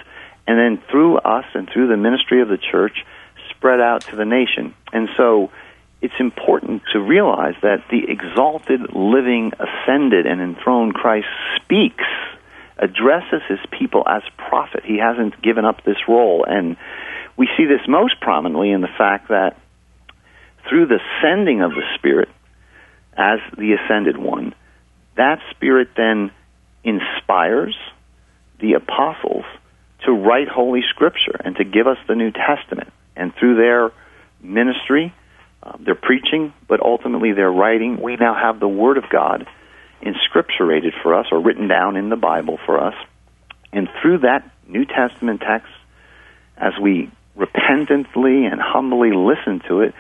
and 0.47 0.59
then 0.59 0.82
through 0.90 1.18
us 1.18 1.44
and 1.54 1.68
through 1.73 1.88
the 1.88 1.97
ministry 1.97 2.42
of 2.42 2.49
the 2.49 2.59
church, 2.59 3.04
spread 3.50 3.80
out 3.80 4.02
to 4.02 4.16
the 4.16 4.25
nation. 4.25 4.75
And 4.92 5.09
so, 5.16 5.50
it's 6.02 6.18
important 6.18 6.82
to 6.92 7.00
realize 7.00 7.54
that 7.62 7.85
the 7.90 8.02
exalted, 8.09 8.92
living, 8.92 9.52
ascended, 9.54 10.26
and 10.26 10.40
enthroned 10.40 10.94
Christ 10.94 11.28
speaks, 11.56 12.04
addresses 12.76 13.40
his 13.49 13.61
people 13.71 14.02
as 14.06 14.23
prophet. 14.37 14.82
He 14.85 14.99
hasn't 14.99 15.40
given 15.40 15.64
up 15.64 15.85
this 15.85 16.09
role. 16.09 16.44
And 16.47 16.76
we 17.36 17.48
see 17.56 17.64
this 17.64 17.86
most 17.88 18.20
prominently 18.20 18.70
in 18.70 18.80
the 18.80 18.88
fact 18.98 19.28
that 19.28 19.56
through 20.68 20.86
the 20.86 21.00
sending 21.20 21.62
of 21.62 21.70
the 21.70 21.82
Spirit 21.96 22.28
as 23.16 23.40
the 23.56 23.74
ascended 23.74 24.16
one, 24.16 24.54
that 25.16 25.38
Spirit 25.50 25.88
then 25.96 26.30
inspires 26.84 27.76
the 28.60 28.74
apostles 28.74 29.44
to 30.04 30.12
write 30.12 30.48
Holy 30.48 30.82
Scripture 30.90 31.40
and 31.44 31.56
to 31.56 31.64
give 31.64 31.86
us 31.86 31.98
the 32.08 32.14
New 32.14 32.30
Testament. 32.30 32.92
And 33.14 33.34
through 33.34 33.56
their 33.56 33.92
ministry, 34.40 35.14
um, 35.62 35.82
they're 35.84 35.94
preaching, 35.94 36.52
but 36.68 36.80
ultimately 36.80 37.32
they're 37.32 37.52
writing. 37.52 38.00
We 38.00 38.16
now 38.16 38.34
have 38.34 38.58
the 38.58 38.68
Word 38.68 38.98
of 38.98 39.04
God 39.10 39.46
inscripturated 40.02 40.92
for 41.02 41.14
us 41.14 41.26
or 41.30 41.40
written 41.40 41.68
down 41.68 41.96
in 41.96 42.08
the 42.08 42.16
Bible 42.16 42.58
for 42.66 42.82
us. 42.82 42.94
And 43.72 43.88
through 44.00 44.18
that 44.18 44.50
New 44.66 44.84
Testament 44.84 45.40
text, 45.40 45.70
as 46.56 46.72
we 46.80 47.10
repentantly 47.34 48.44
and 48.46 48.60
humbly 48.60 49.10
listen 49.12 49.60
to 49.68 49.80
it, 49.80 49.94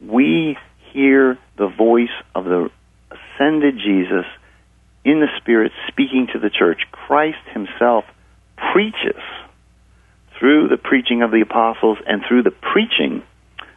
we 0.00 0.56
hear 0.92 1.38
the 1.56 1.68
voice 1.68 2.08
of 2.34 2.44
the 2.44 2.70
ascended 3.10 3.76
Jesus 3.76 4.24
in 5.04 5.20
the 5.20 5.28
Spirit 5.40 5.72
speaking 5.88 6.28
to 6.32 6.38
the 6.38 6.50
church. 6.50 6.80
Christ 6.90 7.38
Himself 7.52 8.04
preaches 8.72 9.22
through 10.38 10.68
the 10.68 10.76
preaching 10.76 11.22
of 11.22 11.30
the 11.30 11.40
apostles 11.40 11.98
and 12.06 12.22
through 12.26 12.42
the 12.42 12.50
preaching 12.50 13.22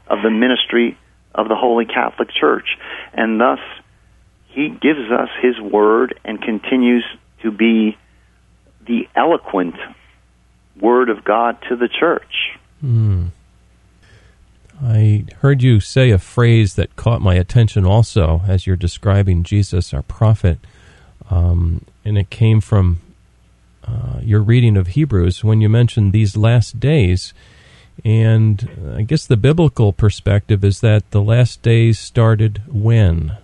of 0.07 0.19
the 0.23 0.29
ministry 0.29 0.97
of 1.33 1.47
the 1.47 1.55
Holy 1.55 1.85
Catholic 1.85 2.29
Church. 2.29 2.77
And 3.13 3.39
thus, 3.39 3.59
he 4.49 4.69
gives 4.69 5.11
us 5.11 5.29
his 5.41 5.59
word 5.59 6.19
and 6.23 6.41
continues 6.41 7.05
to 7.41 7.51
be 7.51 7.97
the 8.85 9.07
eloquent 9.15 9.75
word 10.79 11.09
of 11.09 11.23
God 11.23 11.57
to 11.69 11.75
the 11.75 11.87
church. 11.87 12.57
Hmm. 12.81 13.27
I 14.83 15.25
heard 15.41 15.61
you 15.61 15.79
say 15.79 16.09
a 16.09 16.17
phrase 16.17 16.73
that 16.73 16.95
caught 16.95 17.21
my 17.21 17.35
attention 17.35 17.85
also 17.85 18.41
as 18.47 18.65
you're 18.65 18.75
describing 18.75 19.43
Jesus, 19.43 19.93
our 19.93 20.01
prophet. 20.01 20.57
Um, 21.29 21.85
and 22.03 22.17
it 22.17 22.31
came 22.31 22.61
from 22.61 23.00
uh, 23.88 24.19
your 24.21 24.41
reading 24.41 24.75
of 24.77 24.88
Hebrews 24.88 25.43
when 25.43 25.61
you 25.61 25.69
mentioned 25.69 26.13
these 26.13 26.35
last 26.35 26.79
days. 26.79 27.33
And 28.03 28.95
I 28.97 29.03
guess 29.03 29.27
the 29.27 29.38
biblical 29.38 29.93
perspective 29.93 30.63
is 30.63 30.81
that 30.81 31.09
the 31.11 31.21
last 31.21 31.61
days 31.61 32.00
started 32.00 32.63
when? 32.67 33.38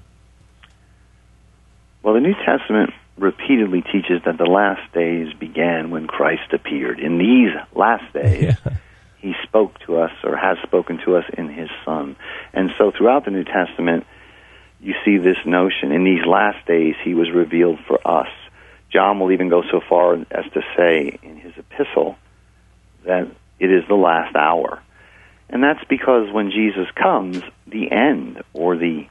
Well, 2.01 2.15
the 2.15 2.19
New 2.19 2.35
Testament 2.45 2.91
repeatedly 3.17 3.83
teaches 3.83 4.21
that 4.25 4.37
the 4.39 4.45
last 4.45 4.91
days 4.93 5.33
began 5.33 5.91
when 5.91 6.07
Christ 6.07 6.53
appeared. 6.53 6.99
In 6.99 7.19
these 7.19 7.51
last 7.75 8.11
days, 8.13 8.55
yeah. 8.65 8.73
Spoke 9.57 9.79
to 9.87 9.97
us 9.97 10.11
or 10.23 10.35
has 10.35 10.57
spoken 10.63 10.99
to 11.05 11.15
us 11.15 11.25
in 11.35 11.49
his 11.49 11.69
Son. 11.83 12.15
And 12.53 12.69
so 12.77 12.91
throughout 12.95 13.25
the 13.25 13.31
New 13.31 13.43
Testament, 13.43 14.05
you 14.79 14.93
see 15.03 15.17
this 15.17 15.37
notion 15.45 15.91
in 15.91 16.03
these 16.03 16.25
last 16.25 16.65
days 16.67 16.95
he 17.03 17.13
was 17.13 17.31
revealed 17.31 17.79
for 17.87 17.99
us. 18.07 18.29
John 18.91 19.19
will 19.19 19.31
even 19.31 19.49
go 19.49 19.63
so 19.71 19.81
far 19.89 20.13
as 20.13 20.45
to 20.53 20.61
say 20.77 21.17
in 21.23 21.37
his 21.37 21.53
epistle 21.57 22.17
that 23.05 23.27
it 23.59 23.71
is 23.71 23.83
the 23.87 23.95
last 23.95 24.35
hour. 24.35 24.81
And 25.49 25.63
that's 25.63 25.83
because 25.89 26.31
when 26.31 26.51
Jesus 26.51 26.87
comes, 26.95 27.41
the 27.65 27.91
end 27.91 28.43
or 28.53 28.77
the 28.77 29.07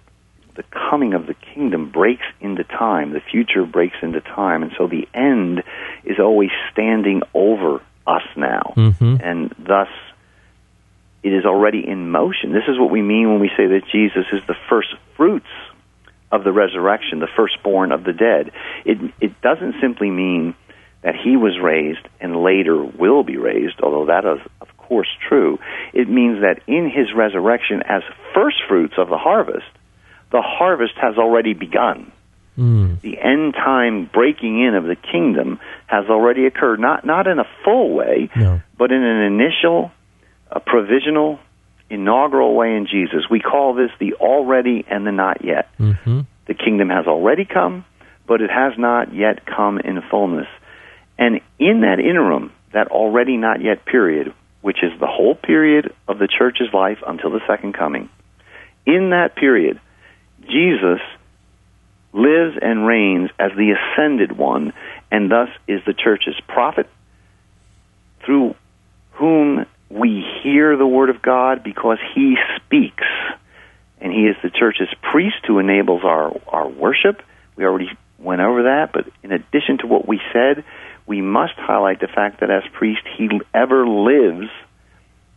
the 0.55 0.65
coming 0.91 1.13
of 1.13 1.27
the 1.27 1.35
kingdom 1.35 1.91
breaks 1.91 2.25
into 2.41 2.65
time. 2.65 3.13
The 3.13 3.21
future 3.21 3.67
breaks 3.67 3.97
into 4.01 4.23
time, 4.23 4.63
and 4.63 4.73
so 4.79 4.87
the 4.87 5.07
end 5.13 5.63
is 6.03 6.19
always 6.19 6.49
standing 6.73 7.21
over 7.35 7.83
us 8.07 8.23
now, 8.37 8.73
mm-hmm. 8.75 9.17
and 9.23 9.55
thus 9.59 9.89
it 11.27 11.33
is 11.33 11.45
already 11.45 11.83
in 11.85 12.09
motion. 12.09 12.53
This 12.53 12.69
is 12.69 12.79
what 12.79 12.89
we 12.89 13.03
mean 13.03 13.29
when 13.29 13.41
we 13.41 13.51
say 13.57 13.67
that 13.67 13.83
Jesus 13.91 14.27
is 14.33 14.41
the 14.47 14.55
first 14.69 14.95
fruits 15.17 15.51
of 16.31 16.45
the 16.45 16.53
resurrection, 16.53 17.19
the 17.19 17.27
firstborn 17.37 17.91
of 17.91 18.05
the 18.05 18.13
dead. 18.13 18.53
It 18.85 18.99
it 19.21 19.41
doesn't 19.41 19.75
simply 19.81 20.09
mean 20.09 20.55
that 21.03 21.17
he 21.17 21.37
was 21.37 21.59
raised 21.61 22.07
and 22.21 22.45
later 22.45 22.81
will 22.81 23.25
be 23.25 23.39
raised, 23.39 23.81
although 23.83 24.07
that 24.07 24.25
is 24.25 24.39
of 24.61 24.69
course 24.77 25.09
true. 25.29 25.59
It 25.93 26.09
means 26.09 26.43
that 26.43 26.61
in 26.69 26.89
his 26.89 27.13
resurrection 27.13 27.83
as 27.83 28.03
first 28.33 28.59
fruits 28.69 28.95
of 28.97 29.09
the 29.09 29.19
harvest, 29.19 29.67
the 30.31 30.43
harvest 30.43 30.95
has 31.03 31.19
already 31.19 31.55
begun. 31.55 32.13
Mm. 32.57 33.01
The 33.01 33.19
end 33.21 33.55
time 33.55 34.09
breaking 34.13 34.63
in 34.63 34.77
of 34.77 34.85
the 34.85 34.95
kingdom 34.95 35.59
has 35.89 36.07
already 36.07 36.47
occurred, 36.47 36.79
not 36.79 37.05
not 37.05 37.27
in 37.27 37.41
a 37.41 37.49
full 37.65 37.95
way, 37.95 38.31
no. 38.37 38.61
but 38.79 38.93
in 38.93 39.03
an 39.03 39.23
initial, 39.23 39.91
a 40.51 40.61
provisional, 40.61 41.39
inaugural 41.91 42.55
way 42.55 42.77
in 42.77 42.87
Jesus. 42.87 43.29
We 43.31 43.41
call 43.41 43.75
this 43.75 43.91
the 43.99 44.15
already 44.15 44.85
and 44.89 45.07
the 45.07 45.13
not 45.13 45.45
yet. 45.45 45.69
Mm-hmm. 45.79 46.21
The 46.47 46.55
kingdom 46.55 46.91
has 46.91 47.07
already 47.07 47.45
come, 47.45 47.85
but 48.27 48.41
it 48.41 48.51
has 48.51 48.73
not 48.79 49.15
yet 49.15 49.45
come 49.47 49.79
in 49.79 50.03
fullness. 50.11 50.49
And 51.19 51.41
in 51.59 51.81
that 51.81 51.99
interim, 51.99 52.53
that 52.73 52.89
already 52.89 53.37
not 53.37 53.63
yet 53.63 53.85
period, 53.85 54.33
which 54.61 54.83
is 54.83 54.93
the 55.01 55.07
whole 55.07 55.35
period 55.35 55.93
of 56.07 56.19
the 56.19 56.29
church's 56.29 56.73
life 56.73 56.99
until 57.07 57.31
the 57.31 57.41
second 57.47 57.75
coming, 57.75 58.09
in 58.85 59.11
that 59.11 59.35
period, 59.35 59.81
Jesus 60.43 61.01
lives 62.13 62.57
and 62.61 62.87
reigns 62.87 63.31
as 63.39 63.53
the 63.57 63.75
ascended 63.77 64.37
one, 64.37 64.73
and 65.11 65.31
thus 65.31 65.49
is 65.67 65.81
the 65.87 65.95
church's 65.95 66.41
prophet, 66.49 66.89
through 68.25 68.55
whom 69.13 69.67
we 69.89 70.25
hear 70.43 70.77
the 70.77 70.87
word 70.87 71.11
of 71.11 71.23
God 71.23 71.63
because 71.63 71.99
he 72.15 72.37
speaks. 72.57 73.05
And 74.01 74.13
he 74.13 74.27
is 74.27 74.37
the 74.43 74.51
church's 74.51 74.93
priest 75.11 75.45
who 75.47 75.59
enables 75.59 76.03
our, 76.05 76.39
our 76.49 76.69
worship. 76.69 77.23
We 77.57 77.65
already 77.65 77.89
went 78.19 78.41
over 78.41 78.65
that, 78.65 78.93
but 78.93 79.07
in 79.23 79.33
addition 79.33 79.79
to 79.79 79.87
what 79.87 80.07
we 80.07 80.21
said, 80.33 80.65
we 81.07 81.23
must 81.23 81.55
highlight 81.57 82.01
the 82.01 82.09
fact 82.09 82.41
that 82.41 82.51
as 82.51 82.63
priest, 82.73 83.03
he 83.17 83.29
ever 83.55 83.87
lives, 83.87 84.49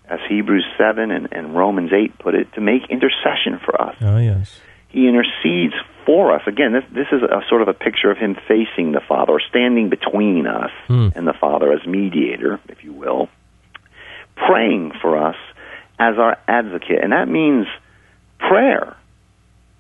as 0.09 0.19
Hebrews 0.27 0.65
7 0.77 1.11
and, 1.11 1.29
and 1.31 1.55
Romans 1.55 1.91
8 1.93 2.19
put 2.19 2.35
it, 2.35 2.51
to 2.53 2.61
make 2.61 2.89
intercession 2.89 3.59
for 3.63 3.79
us. 3.79 3.95
Oh, 4.01 4.17
yes. 4.17 4.59
He 4.89 5.07
intercedes 5.07 5.75
for 6.05 6.33
us. 6.33 6.41
Again, 6.47 6.73
this, 6.73 6.83
this 6.91 7.07
is 7.11 7.21
a 7.21 7.41
sort 7.47 7.61
of 7.61 7.67
a 7.67 7.73
picture 7.73 8.09
of 8.09 8.17
him 8.17 8.35
facing 8.47 8.91
the 8.91 9.01
Father, 9.07 9.33
or 9.33 9.41
standing 9.49 9.89
between 9.89 10.47
us 10.47 10.71
hmm. 10.87 11.09
and 11.15 11.27
the 11.27 11.35
Father 11.39 11.71
as 11.71 11.85
mediator, 11.85 12.59
if 12.67 12.83
you 12.83 12.91
will, 12.91 13.29
praying 14.47 14.93
for 15.01 15.17
us 15.17 15.35
as 15.99 16.17
our 16.17 16.37
advocate. 16.47 17.03
And 17.03 17.11
that 17.11 17.27
means 17.27 17.67
prayer. 18.39 18.95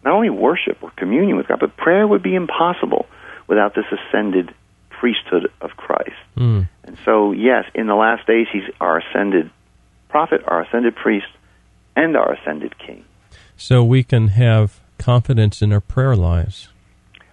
Not 0.03 0.13
only 0.13 0.29
worship 0.29 0.81
or 0.81 0.91
communion 0.91 1.37
with 1.37 1.47
God, 1.47 1.59
but 1.59 1.75
prayer 1.77 2.07
would 2.07 2.23
be 2.23 2.35
impossible 2.35 3.05
without 3.47 3.75
this 3.75 3.85
ascended 3.91 4.53
priesthood 4.89 5.51
of 5.61 5.71
Christ. 5.71 6.15
Mm. 6.37 6.67
And 6.83 6.97
so, 7.05 7.31
yes, 7.31 7.65
in 7.73 7.87
the 7.87 7.95
last 7.95 8.27
days, 8.27 8.47
he's 8.51 8.63
our 8.79 8.99
ascended 8.99 9.49
prophet, 10.09 10.41
our 10.45 10.63
ascended 10.63 10.95
priest, 10.95 11.27
and 11.95 12.15
our 12.15 12.33
ascended 12.33 12.77
king. 12.77 13.05
So 13.57 13.83
we 13.83 14.03
can 14.03 14.29
have 14.29 14.79
confidence 14.97 15.61
in 15.61 15.73
our 15.73 15.81
prayer 15.81 16.15
lives. 16.15 16.69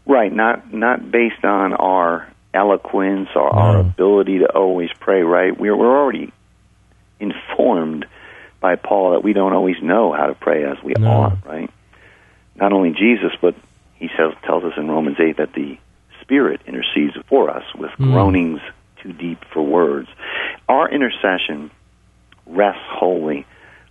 Right, 0.06 0.32
not 0.32 0.72
not 0.72 1.10
based 1.10 1.44
on 1.44 1.72
our 1.72 2.32
eloquence 2.54 3.28
or 3.34 3.50
no. 3.52 3.58
our 3.58 3.80
ability 3.80 4.38
to 4.38 4.46
always 4.54 4.90
pray. 5.00 5.22
Right, 5.22 5.58
we're 5.58 5.76
we're 5.76 5.98
already 6.00 6.32
informed 7.20 8.06
by 8.60 8.76
Paul 8.76 9.12
that 9.12 9.22
we 9.22 9.32
don't 9.32 9.52
always 9.52 9.76
know 9.82 10.12
how 10.12 10.26
to 10.26 10.34
pray 10.34 10.64
as 10.64 10.82
we 10.82 10.94
no. 10.98 11.08
ought. 11.08 11.46
Right, 11.46 11.70
not 12.54 12.72
only 12.72 12.90
Jesus, 12.90 13.32
but 13.40 13.54
he 13.94 14.08
says 14.16 14.34
tells 14.44 14.64
us 14.64 14.72
in 14.76 14.88
Romans 14.88 15.18
eight 15.20 15.36
that 15.38 15.52
the 15.54 15.78
Spirit 16.20 16.60
intercedes 16.66 17.14
for 17.28 17.50
us 17.50 17.64
with 17.74 17.90
mm. 17.92 18.12
groanings 18.12 18.60
too 19.02 19.12
deep 19.12 19.44
for 19.52 19.62
words. 19.62 20.08
Our 20.68 20.90
intercession 20.90 21.70
rests 22.46 22.82
wholly 22.88 23.46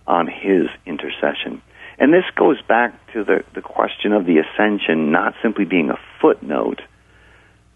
on 0.06 0.26
His 0.26 0.66
intercession. 0.84 1.62
And 1.98 2.12
this 2.12 2.24
goes 2.34 2.60
back 2.62 2.94
to 3.12 3.24
the, 3.24 3.44
the 3.54 3.62
question 3.62 4.12
of 4.12 4.26
the 4.26 4.38
ascension 4.38 5.10
not 5.10 5.34
simply 5.42 5.64
being 5.64 5.90
a 5.90 5.98
footnote 6.20 6.80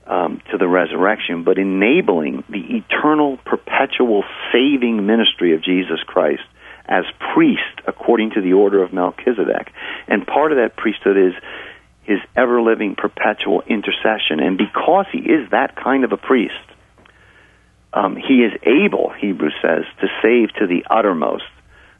um, 0.06 0.40
to 0.50 0.58
the 0.58 0.68
resurrection, 0.68 1.44
but 1.44 1.58
enabling 1.58 2.44
the 2.48 2.76
eternal, 2.78 3.36
perpetual, 3.38 4.24
saving 4.52 5.06
ministry 5.06 5.54
of 5.54 5.62
Jesus 5.62 6.00
Christ 6.06 6.42
as 6.86 7.04
priest 7.34 7.62
according 7.86 8.32
to 8.32 8.40
the 8.40 8.54
order 8.54 8.82
of 8.82 8.92
Melchizedek. 8.92 9.72
And 10.08 10.26
part 10.26 10.52
of 10.52 10.58
that 10.58 10.76
priesthood 10.76 11.16
is 11.16 11.32
his 12.02 12.18
ever 12.36 12.60
living, 12.60 12.96
perpetual 12.96 13.62
intercession. 13.66 14.40
And 14.40 14.58
because 14.58 15.06
he 15.12 15.18
is 15.18 15.50
that 15.50 15.76
kind 15.76 16.02
of 16.04 16.12
a 16.12 16.16
priest, 16.16 16.54
um, 17.92 18.16
he 18.16 18.42
is 18.42 18.52
able, 18.64 19.10
Hebrews 19.10 19.54
says, 19.62 19.84
to 20.00 20.08
save 20.22 20.52
to 20.58 20.66
the 20.66 20.84
uttermost 20.90 21.44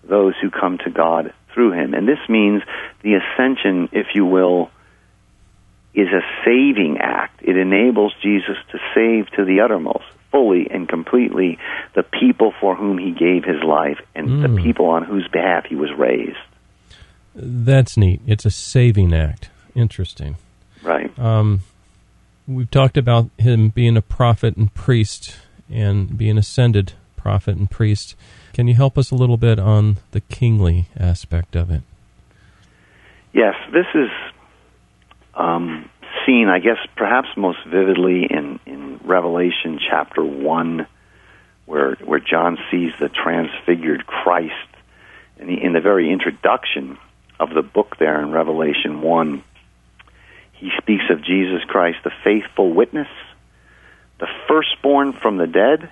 those 0.03 0.35
who 0.41 0.51
come 0.51 0.79
to 0.79 0.91
God 0.91 1.33
through 1.55 1.73
him. 1.73 1.95
And 1.95 2.09
this 2.09 2.19
means 2.29 2.63
the 3.03 3.15
ascension, 3.15 3.89
if 3.93 4.09
you 4.15 4.25
will, 4.25 4.71
is 5.95 6.09
a 6.09 6.23
saving 6.45 6.99
act. 7.01 7.43
It 7.43 7.57
enables 7.57 8.13
Jesus 8.23 8.57
to 8.73 8.79
save 8.95 9.31
to 9.37 9.45
the 9.45 9.61
uttermost, 9.61 10.05
fully 10.31 10.69
and 10.71 10.89
completely, 10.89 11.59
the 11.95 12.03
people 12.03 12.53
for 12.61 12.77
whom 12.77 12.99
he 12.99 13.11
gave 13.13 13.45
his 13.45 13.63
life 13.63 13.99
and 14.15 14.29
mm. 14.29 14.43
the 14.43 14.49
hmm. 14.49 14.63
people 14.63 14.87
on 14.87 15.05
whose 15.05 15.29
behalf 15.29 15.65
he 15.67 15.75
was 15.75 15.91
raised. 15.97 16.39
That's 17.35 17.97
neat. 17.97 18.21
It's 18.27 18.45
a 18.45 18.51
saving 18.51 19.15
act. 19.15 19.51
Interesting. 19.75 20.37
Right. 20.83 21.17
Um, 21.19 21.61
we've 22.47 22.71
talked 22.71 22.97
about 22.97 23.31
him 23.39 23.69
being 23.69 23.97
a 23.97 24.03
prophet 24.03 24.57
and 24.57 24.73
priest 24.75 25.37
and 25.69 26.17
being 26.17 26.39
ascended 26.39 26.95
prophet 27.17 27.57
and 27.57 27.71
priest. 27.71 28.17
Can 28.53 28.67
you 28.67 28.75
help 28.75 28.97
us 28.97 29.11
a 29.11 29.15
little 29.15 29.37
bit 29.37 29.59
on 29.59 29.99
the 30.13 30.21
kingly 30.21 30.87
aspect 30.99 31.55
of 31.55 31.71
it? 31.71 31.83
Yes, 33.33 33.55
this 33.73 33.87
is 33.95 34.09
um, 35.41 35.89
seen, 36.27 36.49
I 36.49 36.59
guess, 36.59 36.79
perhaps 36.97 37.29
most 37.37 37.59
vividly 37.67 38.27
in, 38.31 38.61
in 38.67 39.01
Revelation 39.05 39.79
chapter 39.79 40.25
1, 40.25 40.87
where, 41.67 41.95
where 42.05 42.21
John 42.21 42.59
sees 42.71 42.93
the 43.01 43.09
transfigured 43.09 44.07
Christ. 44.07 44.55
And 45.39 45.51
in 45.51 45.73
the 45.73 45.81
very 45.81 46.13
introduction 46.13 46.99
of 47.39 47.51
the 47.55 47.63
book 47.63 47.97
there 47.99 48.21
in 48.21 48.33
Revelation 48.33 49.01
1, 49.01 49.45
he 50.53 50.71
speaks 50.77 51.05
of 51.11 51.25
Jesus 51.25 51.63
Christ, 51.67 51.99
the 52.05 52.13
faithful 52.23 52.75
witness, 52.75 53.09
the 54.19 54.29
firstborn 54.47 55.15
from 55.15 55.39
the 55.39 55.47
dead, 55.47 55.89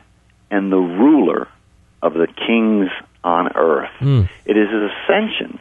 and 0.50 0.70
the 0.70 0.76
ruler 0.76 1.48
of 2.02 2.12
the 2.12 2.26
kings 2.26 2.90
on 3.24 3.56
earth. 3.56 3.90
Mm. 4.00 4.28
It 4.44 4.56
is 4.58 4.68
his 4.68 4.90
ascension 4.90 5.58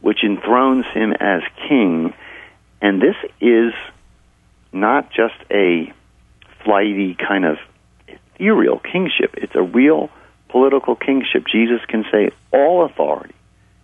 which 0.00 0.24
enthrones 0.24 0.84
him 0.92 1.12
as 1.12 1.42
king, 1.68 2.12
and 2.82 3.00
this 3.00 3.14
is 3.40 3.72
not 4.72 5.10
just 5.10 5.36
a 5.50 5.92
flighty 6.64 7.14
kind 7.14 7.44
of 7.44 7.56
ethereal 8.08 8.80
kingship. 8.80 9.34
It's 9.34 9.54
a 9.54 9.62
real 9.62 10.10
political 10.48 10.96
kingship. 10.96 11.44
Jesus 11.50 11.80
can 11.88 12.04
say, 12.10 12.30
All 12.52 12.84
authority 12.84 13.34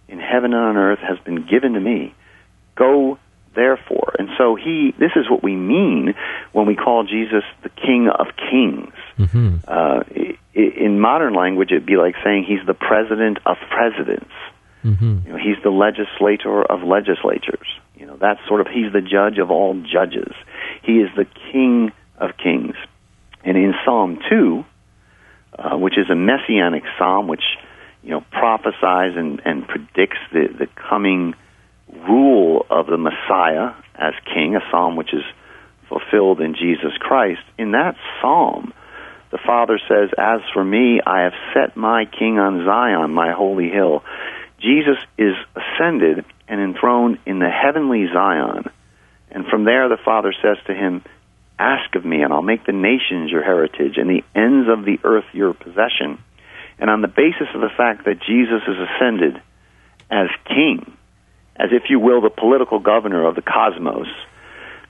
in 0.09 0.19
heaven 0.19 0.53
and 0.53 0.63
on 0.63 0.77
earth 0.77 0.99
has 0.99 1.19
been 1.21 1.47
given 1.47 1.75
to 1.75 1.81
me. 1.81 2.13
Go 2.75 3.19
therefore. 3.55 4.15
And 4.19 4.31
so 4.37 4.57
he 4.57 4.93
this 4.99 5.13
is 5.15 5.31
what 5.31 5.43
we 5.43 5.55
mean 5.55 6.15
when 6.53 6.67
we 6.67 6.75
call 6.75 7.05
Jesus 7.05 7.45
the 7.63 7.69
King 7.69 8.09
of 8.09 8.27
Kings. 8.51 8.95
Mm-hmm. 9.17 9.57
Uh, 9.67 10.03
in 10.55 10.99
modern 10.99 11.35
language, 11.35 11.71
it'd 11.71 11.87
be 11.87 11.97
like 11.97 12.17
saying 12.25 12.45
he's 12.45 12.67
the 12.67 12.75
president 12.75 13.39
of 13.47 13.57
presidents. 13.71 14.31
Mm-hmm. 14.85 15.27
You 15.27 15.33
know, 15.33 15.39
he's 15.39 15.63
the 15.63 15.71
legislator 15.71 16.63
of 16.63 16.83
legislatures. 16.83 17.67
You 17.97 18.07
know, 18.07 18.17
that's 18.17 18.41
sort 18.47 18.61
of 18.61 18.69
he's 18.69 18.93
the 18.93 19.01
judge 19.01 19.39
of 19.39 19.51
all 19.51 19.75
judges. 19.75 20.33
He 20.83 20.99
is 20.99 21.09
the 21.17 21.27
king 21.53 21.93
of 22.17 22.31
kings. 22.43 22.77
And 23.45 23.57
in 23.57 23.75
Psalm 23.85 24.19
two, 24.29 24.65
uh, 25.59 25.77
which 25.77 25.99
is 25.99 26.11
a 26.11 26.15
messianic 26.15 26.85
psalm, 26.99 27.29
which 27.29 27.45
you 28.03 28.11
know 28.11 28.21
prophesies 28.31 29.17
and, 29.17 29.41
and 29.45 29.67
predicts 29.67 30.19
the, 30.33 30.49
the 30.59 30.69
coming 30.89 31.35
rule 32.09 32.67
of 32.71 32.87
the 32.87 32.99
Messiah 32.99 33.75
as 33.95 34.15
king, 34.33 34.55
a 34.55 34.61
psalm 34.71 34.97
which 34.97 35.13
is 35.13 35.23
fulfilled 35.89 36.41
in 36.41 36.55
Jesus 36.55 36.93
Christ. 37.01 37.41
In 37.59 37.73
that 37.73 37.97
psalm, 38.21 38.73
the 39.31 39.39
Father 39.45 39.79
says, 39.89 40.11
As 40.19 40.41
for 40.53 40.65
me, 40.65 41.01
I 41.05 41.23
have 41.23 41.33
set 41.55 41.77
my 41.77 42.05
king 42.07 42.39
on 42.39 42.65
Zion, 42.65 43.13
my 43.13 43.33
holy 43.33 43.69
hill. 43.69 44.03
Jesus 44.61 44.99
is 45.17 45.35
ascended 45.55 46.25
and 46.49 46.61
enthroned 46.61 47.19
in 47.27 47.39
the 47.39 47.51
heavenly 47.51 48.07
Zion. 48.13 48.65
And 49.31 49.47
from 49.47 49.65
there, 49.65 49.89
the 49.89 49.99
Father 50.05 50.33
says 50.43 50.57
to 50.67 50.75
him, 50.75 51.05
Ask 51.59 51.95
of 51.97 52.05
me, 52.05 52.23
and 52.23 52.33
I'll 52.33 52.43
make 52.43 52.65
the 52.67 52.73
nations 52.73 53.31
your 53.31 53.43
heritage, 53.43 53.97
and 53.97 54.09
the 54.09 54.25
ends 54.35 54.69
of 54.69 54.85
the 54.85 55.01
earth 55.03 55.25
your 55.33 55.53
possession. 55.53 56.19
And 56.79 56.89
on 56.89 57.03
the 57.03 57.09
basis 57.09 57.49
of 57.55 57.61
the 57.61 57.71
fact 57.77 58.05
that 58.05 58.21
Jesus 58.21 58.63
is 58.67 58.77
ascended 58.79 59.43
as 60.11 60.29
king, 60.47 60.97
as 61.57 61.71
if 61.73 61.91
you 61.91 61.99
will, 61.99 62.21
the 62.21 62.31
political 62.31 62.79
governor 62.79 63.27
of 63.27 63.35
the 63.35 63.43
cosmos, 63.43 64.07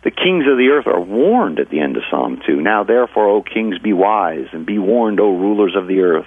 the 0.05 0.11
kings 0.11 0.45
of 0.47 0.59
the 0.59 0.69
earth 0.69 0.87
are 0.87 1.01
warned 1.01 1.59
at 1.59 1.71
the 1.71 1.81
end 1.81 1.97
of 1.97 2.05
Psalm 2.11 2.41
2. 2.47 2.61
Now, 2.61 2.85
therefore, 2.85 3.29
O 3.29 3.43
kings, 3.43 3.79
be 3.79 3.93
wise, 3.93 4.47
and 4.53 4.65
be 4.65 4.79
warned, 4.79 5.19
O 5.19 5.31
rulers 5.31 5.75
of 5.75 5.89
the 5.89 6.01
earth. 6.01 6.27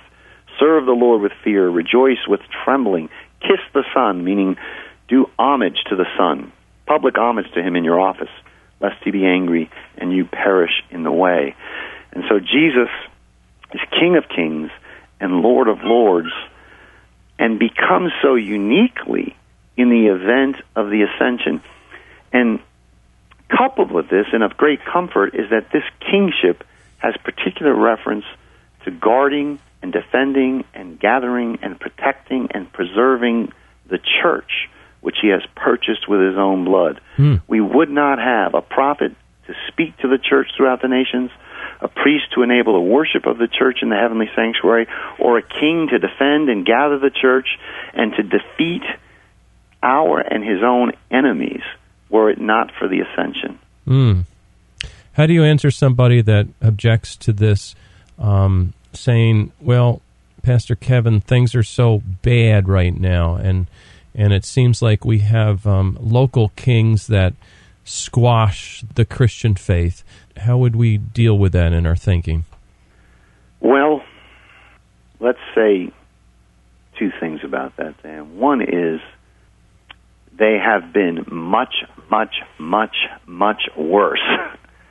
Serve 0.60 0.86
the 0.86 0.92
Lord 0.92 1.22
with 1.22 1.32
fear, 1.44 1.70
rejoice 1.70 2.28
with 2.28 2.42
trembling, 2.64 3.10
kiss 3.42 3.60
the 3.74 3.84
Son, 3.94 4.24
meaning 4.24 4.58
do 5.08 5.30
homage 5.38 5.84
to 5.90 5.96
the 5.96 6.06
Son, 6.18 6.52
public 6.86 7.18
homage 7.18 7.52
to 7.54 7.62
him 7.62 7.76
in 7.76 7.84
your 7.84 8.00
office, 8.00 8.30
lest 8.80 9.04
he 9.04 9.12
be 9.12 9.26
angry 9.26 9.70
and 9.98 10.14
you 10.14 10.26
perish 10.26 10.84
in 10.90 11.04
the 11.04 11.12
way. 11.12 11.56
And 12.14 12.24
so 12.30 12.40
Jesus 12.40 12.90
is 13.74 13.82
King 13.92 14.16
of 14.18 14.28
kings 14.28 14.72
and 15.20 15.42
Lord 15.42 15.68
of 15.68 15.84
lords 15.84 16.32
and 17.38 17.58
becomes 17.58 18.12
so 18.22 18.36
uniquely 18.36 19.36
in 19.78 19.90
the 19.90 20.08
event 20.08 20.58
of 20.76 20.90
the 20.90 21.04
ascension. 21.04 21.62
And 22.32 22.60
coupled 23.50 23.92
with 23.92 24.10
this, 24.10 24.28
and 24.32 24.44
of 24.44 24.58
great 24.58 24.84
comfort, 24.86 25.36
is 25.36 25.50
that 25.50 25.72
this 25.72 25.84
kingship 26.00 26.64
has 27.00 27.16
particular 27.24 27.74
reference 27.74 28.26
to 28.86 28.92
guarding 28.92 29.60
and 29.82 29.92
defending 29.92 30.64
and 30.74 31.00
gathering 31.00 31.60
and 31.62 31.80
protecting 31.80 32.50
and 32.54 32.72
preserving 32.72 33.52
the 33.90 34.00
church, 34.22 34.70
which 35.02 35.18
he 35.22 35.30
has 35.30 35.42
purchased 35.56 36.08
with 36.08 36.22
his 36.22 36.38
own 36.38 36.66
blood. 36.66 37.02
Mm. 37.18 37.42
We 37.48 37.62
would 37.62 37.90
not 37.90 38.20
have 38.20 38.54
a 38.54 38.62
prophet 38.62 39.14
to 39.48 39.54
speak 39.68 39.98
to 39.98 40.08
the 40.08 40.18
church 40.18 40.48
throughout 40.56 40.82
the 40.82 40.88
nations, 40.88 41.32
a 41.82 41.88
priest 41.88 42.26
to 42.36 42.44
enable 42.44 42.74
the 42.74 42.80
worship 42.80 43.26
of 43.26 43.38
the 43.38 43.48
church 43.48 43.80
in 43.82 43.90
the 43.90 43.96
heavenly 43.96 44.30
sanctuary, 44.36 44.88
or 45.20 45.38
a 45.38 45.42
king 45.42 45.88
to 45.90 46.00
defend 46.00 46.50
and 46.50 46.66
gather 46.66 47.00
the 47.00 47.10
church 47.10 47.48
and 47.94 48.14
to 48.14 48.24
defeat 48.24 48.84
our 49.84 50.20
and 50.20 50.44
his 50.44 50.62
own 50.64 50.92
enemies 51.10 51.62
were 52.10 52.30
it 52.30 52.40
not 52.40 52.72
for 52.78 52.88
the 52.88 53.00
ascension. 53.00 53.58
Mm. 53.88 54.26
How 55.14 55.26
do 55.26 55.34
you 55.34 55.44
answer 55.44 55.72
somebody 55.72 56.22
that 56.22 56.48
objects 56.62 57.16
to 57.18 57.34
this, 57.34 57.76
um, 58.20 58.74
saying, 58.94 59.52
"Well, 59.60 60.02
Pastor 60.42 60.76
Kevin, 60.76 61.22
things 61.22 61.56
are 61.56 61.64
so 61.64 62.02
bad 62.22 62.68
right 62.68 62.98
now, 62.98 63.36
and 63.36 63.68
and 64.14 64.34
it 64.34 64.46
seems 64.46 64.82
like 64.82 65.06
we 65.06 65.20
have 65.20 65.66
um, 65.66 65.98
local 66.02 66.50
kings 66.56 67.08
that 67.08 67.34
squash 67.84 68.84
the 68.96 69.06
Christian 69.06 69.56
faith." 69.56 70.04
How 70.38 70.58
would 70.58 70.76
we 70.76 70.98
deal 70.98 71.38
with 71.38 71.52
that 71.54 71.74
in 71.74 71.86
our 71.86 71.96
thinking? 71.96 72.46
Well, 73.60 74.02
let's 75.20 75.40
say 75.54 75.92
two 76.98 77.12
things 77.20 77.42
about 77.44 77.78
that, 77.78 78.02
Dan. 78.02 78.38
One 78.38 78.62
is 78.62 79.00
they 80.38 80.58
have 80.58 80.92
been 80.92 81.26
much, 81.32 81.74
much, 82.10 82.36
much, 82.58 82.96
much 83.26 83.70
worse 83.78 84.22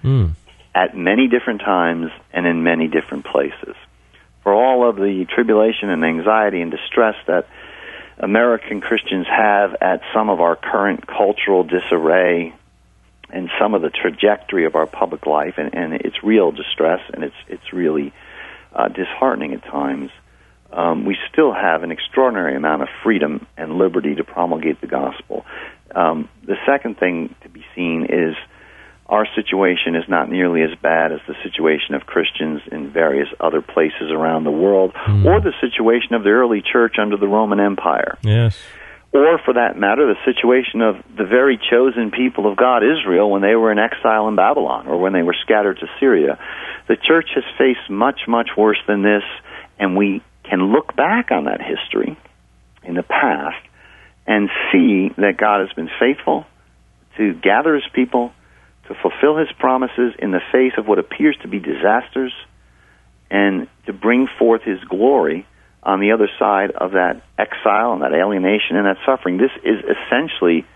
mm. 0.03 0.31
at 0.75 0.97
many 0.97 1.29
different 1.29 1.61
times 1.61 2.11
and 2.33 2.47
in 2.47 2.63
many 2.63 2.89
different 2.89 3.25
places. 3.25 3.75
For 4.43 4.55
all 4.55 4.89
of 4.89 4.97
the 4.97 5.27
tribulation 5.35 5.91
and 5.91 6.05
anxiety 6.05 6.61
and 6.61 6.71
distress 6.71 7.15
that 7.27 7.47
American 8.19 8.81
Christians 8.81 9.27
have 9.27 9.77
at 9.81 10.01
some 10.15 10.31
of 10.31 10.41
our 10.41 10.57
current 10.57 11.07
cultural 11.07 11.65
disarray 11.65 12.55
and 13.31 13.51
some 13.61 13.75
of 13.75 13.83
the 13.83 13.91
trajectory 13.91 14.67
of 14.67 14.75
our 14.75 14.87
public 14.87 15.27
life, 15.27 15.55
and, 15.57 15.75
and 15.75 15.95
it's 15.95 16.23
real 16.23 16.51
distress 16.51 17.01
and 17.13 17.23
it's 17.23 17.37
it's 17.49 17.73
really 17.73 18.13
uh, 18.75 18.89
disheartening 18.89 19.53
at 19.55 19.65
times 19.65 20.11
um, 20.73 21.05
we 21.05 21.17
still 21.33 21.53
have 21.53 21.83
an 21.83 21.91
extraordinary 21.91 22.55
amount 22.55 22.83
of 22.83 22.89
freedom 23.03 23.47
and 23.57 23.77
liberty 23.77 24.15
to 24.15 24.25
promulgate 24.25 24.81
the 24.81 24.87
gospel. 24.87 25.45
Um, 25.95 26.29
the 26.45 26.57
second 26.67 26.99
thing 26.99 27.35
to 27.43 27.49
be 27.49 27.65
seen 27.75 28.07
is 28.09 28.37
our 29.11 29.27
situation 29.35 29.97
is 29.97 30.05
not 30.09 30.31
nearly 30.31 30.63
as 30.63 30.71
bad 30.81 31.13
as 31.13 31.19
the 31.27 31.35
situation 31.43 31.95
of 31.95 32.07
Christians 32.07 32.63
in 32.71 32.91
various 32.91 33.29
other 33.41 33.61
places 33.61 34.11
around 34.11 34.45
the 34.45 34.51
world, 34.53 34.95
mm. 34.95 35.27
or 35.27 35.41
the 35.41 35.53
situation 35.61 36.15
of 36.15 36.23
the 36.23 36.31
early 36.31 36.63
church 36.63 36.95
under 36.99 37.17
the 37.17 37.27
Roman 37.27 37.59
Empire. 37.59 38.17
Yes. 38.23 38.57
Or, 39.13 39.41
for 39.45 39.55
that 39.55 39.77
matter, 39.77 40.07
the 40.07 40.33
situation 40.33 40.81
of 40.81 40.95
the 41.17 41.25
very 41.25 41.59
chosen 41.59 42.13
people 42.13 42.51
of 42.51 42.57
God, 42.57 42.83
Israel, 42.85 43.29
when 43.29 43.43
they 43.43 43.57
were 43.57 43.73
in 43.73 43.79
exile 43.81 44.29
in 44.29 44.37
Babylon 44.37 44.87
or 44.87 45.01
when 45.01 45.13
they 45.13 45.23
were 45.23 45.35
scattered 45.43 45.81
to 45.81 45.87
Syria. 45.99 46.39
The 46.87 46.97
church 46.97 47.31
has 47.35 47.45
faced 47.59 47.91
much, 47.91 48.21
much 48.29 48.51
worse 48.57 48.79
than 48.87 49.03
this, 49.03 49.25
and 49.81 49.97
we 49.97 50.23
can 50.49 50.73
look 50.73 50.95
back 50.95 51.33
on 51.33 51.45
that 51.45 51.61
history 51.61 52.17
in 52.85 52.95
the 52.95 53.03
past 53.03 53.59
and 54.29 54.49
see 54.71 55.09
that 55.17 55.37
God 55.37 55.67
has 55.67 55.73
been 55.73 55.91
faithful 55.99 56.47
to 57.17 57.35
gather 57.35 57.75
his 57.75 57.85
people, 57.93 58.33
to 58.91 58.97
fulfill 59.01 59.37
his 59.37 59.47
promises 59.57 60.15
in 60.19 60.33
the 60.33 60.41
face 60.51 60.73
of 60.77 60.85
what 60.89 60.99
appears 60.99 61.37
to 61.43 61.49
be 61.49 61.61
disasters, 61.61 62.33
and 63.31 63.69
to 63.87 63.93
bring 63.93 64.27
forth 64.37 64.63
his 64.63 64.81
glory 64.89 65.47
on 65.85 66.01
the 66.01 66.11
other 66.11 66.29
side 66.41 66.73
of 66.73 66.93
that 66.93 67.23
exile 67.39 67.93
and 67.93 68.03
that 68.03 68.13
alienation 68.13 68.75
and 68.75 68.87
that 68.87 68.97
suffering. 69.07 69.39
This 69.39 69.53
is 69.63 69.79
essentially 69.85 70.67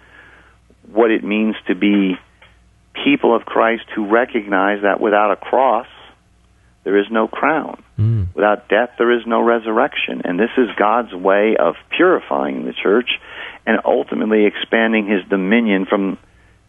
what 0.92 1.10
it 1.10 1.24
means 1.24 1.56
to 1.66 1.74
be 1.74 2.14
people 3.04 3.34
of 3.34 3.44
Christ 3.44 3.82
who 3.96 4.06
recognize 4.06 4.82
that 4.82 5.00
without 5.00 5.32
a 5.32 5.36
cross, 5.36 5.88
there 6.84 6.96
is 6.96 7.06
no 7.10 7.26
crown. 7.26 7.82
Mm. 7.98 8.32
Without 8.32 8.68
death, 8.68 8.90
there 8.96 9.10
is 9.10 9.26
no 9.26 9.40
resurrection. 9.42 10.22
And 10.24 10.38
this 10.38 10.50
is 10.56 10.68
God's 10.78 11.12
way 11.12 11.56
of 11.58 11.74
purifying 11.90 12.64
the 12.64 12.74
church 12.80 13.18
and 13.66 13.80
ultimately 13.84 14.46
expanding 14.46 15.08
his 15.08 15.28
dominion 15.28 15.86
from, 15.86 16.16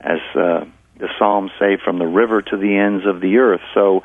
as 0.02 0.18
uh, 0.34 0.66
the 0.98 1.10
Psalms 1.20 1.52
say, 1.60 1.78
from 1.84 2.00
the 2.00 2.06
river 2.06 2.42
to 2.42 2.58
the 2.58 2.78
ends 2.78 3.06
of 3.06 3.22
the 3.22 3.38
earth. 3.38 3.62
So 3.74 4.04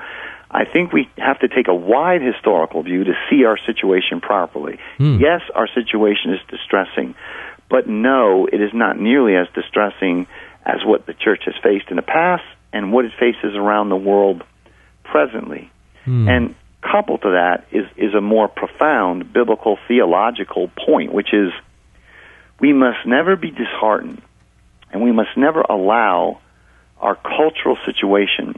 I 0.51 0.65
think 0.65 0.93
we 0.93 1.09
have 1.17 1.39
to 1.41 1.49
take 1.49 1.69
a 1.69 1.75
wide 1.75 2.23
historical 2.23 2.83
view 2.83 3.05
to 3.05 3.13
see 3.29 3.45
our 3.45 3.59
situation 3.67 4.21
properly. 4.21 4.79
Mm. 4.99 5.21
Yes, 5.21 5.43
our 5.55 5.69
situation 5.69 6.33
is 6.35 6.41
distressing, 6.49 7.15
but 7.69 7.89
no, 7.89 8.47
it 8.47 8.61
is 8.61 8.71
not 8.75 8.99
nearly 8.99 9.37
as 9.37 9.47
distressing 9.55 10.27
as 10.65 10.85
what 10.85 11.07
the 11.07 11.15
church 11.15 11.43
has 11.47 11.55
faced 11.63 11.87
in 11.91 11.97
the 11.97 12.03
past 12.03 12.43
and 12.73 12.93
what 12.93 13.05
it 13.05 13.13
faces 13.19 13.57
around 13.57 13.89
the 13.89 13.97
world 13.97 14.43
presently. 15.05 15.71
Hmm. 16.05 16.29
And 16.29 16.55
coupled 16.83 17.23
to 17.23 17.31
that 17.31 17.67
is, 17.73 17.87
is 17.97 18.15
a 18.15 18.21
more 18.21 18.49
profound 18.49 19.33
biblical 19.33 19.79
theological 19.89 20.71
point, 20.87 21.13
which 21.13 21.33
is 21.33 21.51
we 22.61 22.73
must 22.73 23.07
never 23.07 23.37
be 23.37 23.51
disheartened 23.51 24.23
and 24.93 25.03
we 25.03 25.13
must 25.13 25.37
never 25.37 25.61
allow 25.61 26.41
our 27.01 27.17
cultural 27.17 27.77
situation 27.87 28.55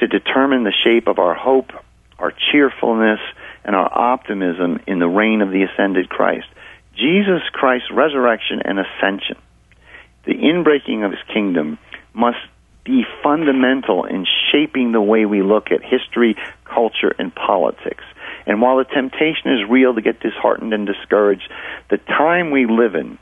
to 0.00 0.06
determine 0.06 0.64
the 0.64 0.72
shape 0.84 1.06
of 1.06 1.18
our 1.18 1.34
hope, 1.34 1.70
our 2.18 2.32
cheerfulness, 2.52 3.20
and 3.64 3.74
our 3.74 3.90
optimism 3.92 4.80
in 4.86 4.98
the 4.98 5.08
reign 5.08 5.40
of 5.40 5.50
the 5.50 5.62
ascended 5.62 6.08
Christ. 6.08 6.46
Jesus 6.96 7.42
Christ's 7.52 7.90
resurrection 7.90 8.60
and 8.64 8.78
ascension, 8.78 9.36
the 10.26 10.34
inbreaking 10.34 11.04
of 11.04 11.10
his 11.10 11.20
kingdom, 11.32 11.78
must 12.12 12.38
be 12.84 13.04
fundamental 13.22 14.04
in 14.04 14.26
shaping 14.52 14.92
the 14.92 15.00
way 15.00 15.24
we 15.24 15.42
look 15.42 15.68
at 15.70 15.82
history, 15.82 16.36
culture, 16.64 17.14
and 17.18 17.34
politics. 17.34 18.04
And 18.46 18.60
while 18.60 18.76
the 18.76 18.84
temptation 18.84 19.52
is 19.52 19.70
real 19.70 19.94
to 19.94 20.02
get 20.02 20.20
disheartened 20.20 20.74
and 20.74 20.86
discouraged, 20.86 21.50
the 21.90 21.96
time 21.96 22.50
we 22.50 22.66
live 22.66 22.94
in 22.94 23.18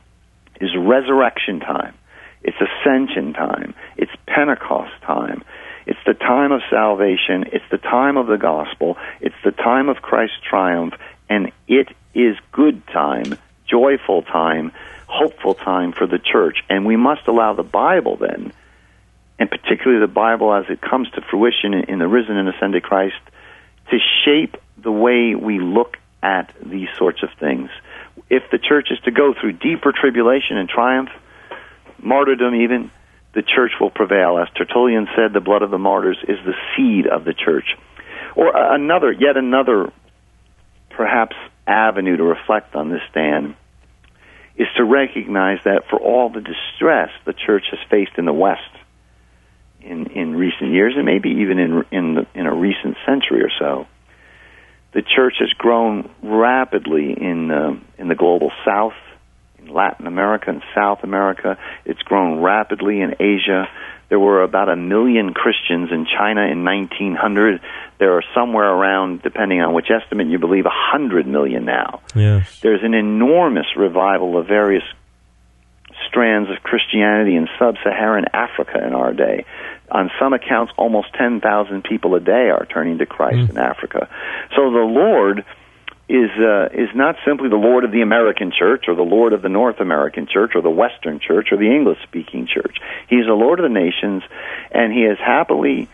is 0.59 0.71
resurrection 0.77 1.59
time. 1.61 1.95
It's 2.43 2.57
ascension 2.59 3.33
time. 3.33 3.73
It's 3.97 4.11
Pentecost 4.27 4.93
time. 5.03 5.43
It's 5.85 5.99
the 6.05 6.13
time 6.13 6.51
of 6.51 6.61
salvation. 6.69 7.45
It's 7.51 7.65
the 7.71 7.77
time 7.77 8.17
of 8.17 8.27
the 8.27 8.37
gospel. 8.37 8.97
It's 9.21 9.35
the 9.43 9.51
time 9.51 9.89
of 9.89 9.97
Christ's 9.97 10.37
triumph. 10.49 10.93
And 11.29 11.51
it 11.67 11.87
is 12.13 12.37
good 12.51 12.85
time, 12.87 13.37
joyful 13.65 14.23
time, 14.23 14.71
hopeful 15.07 15.53
time 15.53 15.93
for 15.93 16.07
the 16.07 16.19
church. 16.19 16.57
And 16.69 16.85
we 16.85 16.95
must 16.95 17.27
allow 17.27 17.53
the 17.53 17.63
Bible 17.63 18.17
then, 18.17 18.53
and 19.39 19.49
particularly 19.49 19.99
the 19.99 20.11
Bible 20.11 20.53
as 20.53 20.65
it 20.69 20.81
comes 20.81 21.09
to 21.11 21.21
fruition 21.21 21.73
in 21.73 21.99
the 21.99 22.07
risen 22.07 22.37
and 22.37 22.49
ascended 22.49 22.83
Christ, 22.83 23.15
to 23.89 23.97
shape 24.25 24.57
the 24.77 24.91
way 24.91 25.35
we 25.35 25.59
look 25.59 25.97
at 26.21 26.53
these 26.63 26.87
sorts 26.97 27.23
of 27.23 27.29
things. 27.39 27.69
If 28.29 28.43
the 28.51 28.57
church 28.57 28.89
is 28.91 28.99
to 29.01 29.11
go 29.11 29.33
through 29.33 29.53
deeper 29.53 29.91
tribulation 29.91 30.57
and 30.57 30.69
triumph, 30.69 31.09
martyrdom 32.03 32.55
even, 32.55 32.91
the 33.33 33.41
church 33.41 33.71
will 33.79 33.89
prevail. 33.89 34.37
As 34.37 34.47
Tertullian 34.55 35.07
said, 35.15 35.33
the 35.33 35.41
blood 35.41 35.61
of 35.61 35.71
the 35.71 35.77
martyrs 35.77 36.17
is 36.27 36.37
the 36.45 36.53
seed 36.75 37.07
of 37.07 37.25
the 37.25 37.33
church. 37.33 37.75
Or 38.35 38.51
another, 38.55 39.11
yet 39.11 39.37
another, 39.37 39.91
perhaps, 40.89 41.35
avenue 41.65 42.17
to 42.17 42.23
reflect 42.23 42.75
on 42.75 42.89
this, 42.89 43.01
Dan, 43.13 43.55
is 44.55 44.67
to 44.77 44.83
recognize 44.83 45.59
that 45.65 45.83
for 45.89 45.99
all 45.99 46.29
the 46.29 46.41
distress 46.41 47.09
the 47.25 47.33
church 47.33 47.65
has 47.71 47.79
faced 47.89 48.17
in 48.17 48.25
the 48.25 48.33
West 48.33 48.61
in, 49.81 50.07
in 50.11 50.35
recent 50.35 50.71
years, 50.71 50.93
and 50.95 51.05
maybe 51.05 51.29
even 51.29 51.59
in, 51.59 51.83
in, 51.91 52.15
the, 52.15 52.27
in 52.35 52.45
a 52.45 52.53
recent 52.53 52.95
century 53.05 53.41
or 53.41 53.51
so, 53.59 53.87
the 54.93 55.01
church 55.01 55.35
has 55.39 55.49
grown 55.57 56.09
rapidly 56.21 57.13
in, 57.19 57.49
uh, 57.49 57.73
in 57.97 58.07
the 58.07 58.15
global 58.15 58.51
South 58.65 58.93
Latin 59.73 60.07
America 60.07 60.49
and 60.49 60.61
South 60.75 61.03
America. 61.03 61.57
It's 61.85 62.01
grown 62.01 62.41
rapidly 62.41 63.01
in 63.01 63.15
Asia. 63.19 63.67
There 64.09 64.19
were 64.19 64.43
about 64.43 64.69
a 64.69 64.75
million 64.75 65.33
Christians 65.33 65.89
in 65.91 66.05
China 66.05 66.41
in 66.41 66.63
1900. 66.63 67.61
There 67.99 68.13
are 68.13 68.23
somewhere 68.35 68.69
around, 68.69 69.23
depending 69.23 69.61
on 69.61 69.73
which 69.73 69.87
estimate 69.89 70.27
you 70.27 70.39
believe, 70.39 70.65
a 70.65 70.71
hundred 70.71 71.25
million 71.25 71.65
now. 71.65 72.01
Yes. 72.15 72.59
There's 72.59 72.83
an 72.83 72.93
enormous 72.93 73.65
revival 73.75 74.37
of 74.37 74.47
various 74.47 74.83
strands 76.07 76.49
of 76.49 76.61
Christianity 76.63 77.35
in 77.35 77.47
sub-Saharan 77.57 78.25
Africa 78.33 78.85
in 78.85 78.93
our 78.93 79.13
day. 79.13 79.45
On 79.91 80.11
some 80.19 80.33
accounts, 80.33 80.73
almost 80.77 81.07
10,000 81.13 81.83
people 81.83 82.15
a 82.15 82.19
day 82.19 82.49
are 82.49 82.65
turning 82.65 82.99
to 82.99 83.05
Christ 83.05 83.37
mm. 83.37 83.49
in 83.49 83.57
Africa. 83.57 84.09
So 84.55 84.71
the 84.71 84.85
Lord 84.85 85.45
is 86.09 86.29
uh, 86.37 86.67
is 86.73 86.89
not 86.93 87.15
simply 87.25 87.49
the 87.49 87.55
Lord 87.55 87.85
of 87.85 87.91
the 87.91 88.01
American 88.01 88.51
church 88.51 88.85
or 88.87 88.95
the 88.95 89.03
Lord 89.03 89.33
of 89.33 89.41
the 89.41 89.49
North 89.49 89.79
American 89.79 90.27
church 90.27 90.51
or 90.55 90.61
the 90.61 90.69
Western 90.69 91.19
church 91.19 91.47
or 91.51 91.57
the 91.57 91.71
English 91.71 91.99
speaking 92.03 92.47
church. 92.47 92.77
He's 93.09 93.25
the 93.25 93.33
Lord 93.33 93.59
of 93.59 93.63
the 93.63 93.73
nations, 93.73 94.23
and 94.71 94.91
he 94.91 95.03
is 95.03 95.17
happily 95.17 95.87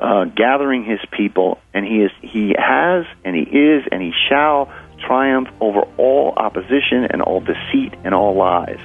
uh, 0.00 0.24
gathering 0.24 0.84
his 0.84 0.98
people, 1.12 1.60
and 1.72 1.86
he 1.86 2.02
is 2.02 2.10
he 2.20 2.54
has 2.58 3.06
and 3.24 3.36
he 3.36 3.42
is 3.42 3.84
and 3.90 4.02
he 4.02 4.12
shall 4.28 4.72
triumph 5.06 5.48
over 5.60 5.82
all 5.96 6.32
opposition 6.36 7.06
and 7.10 7.22
all 7.22 7.40
deceit 7.40 7.94
and 8.04 8.14
all 8.14 8.34
lies. 8.34 8.80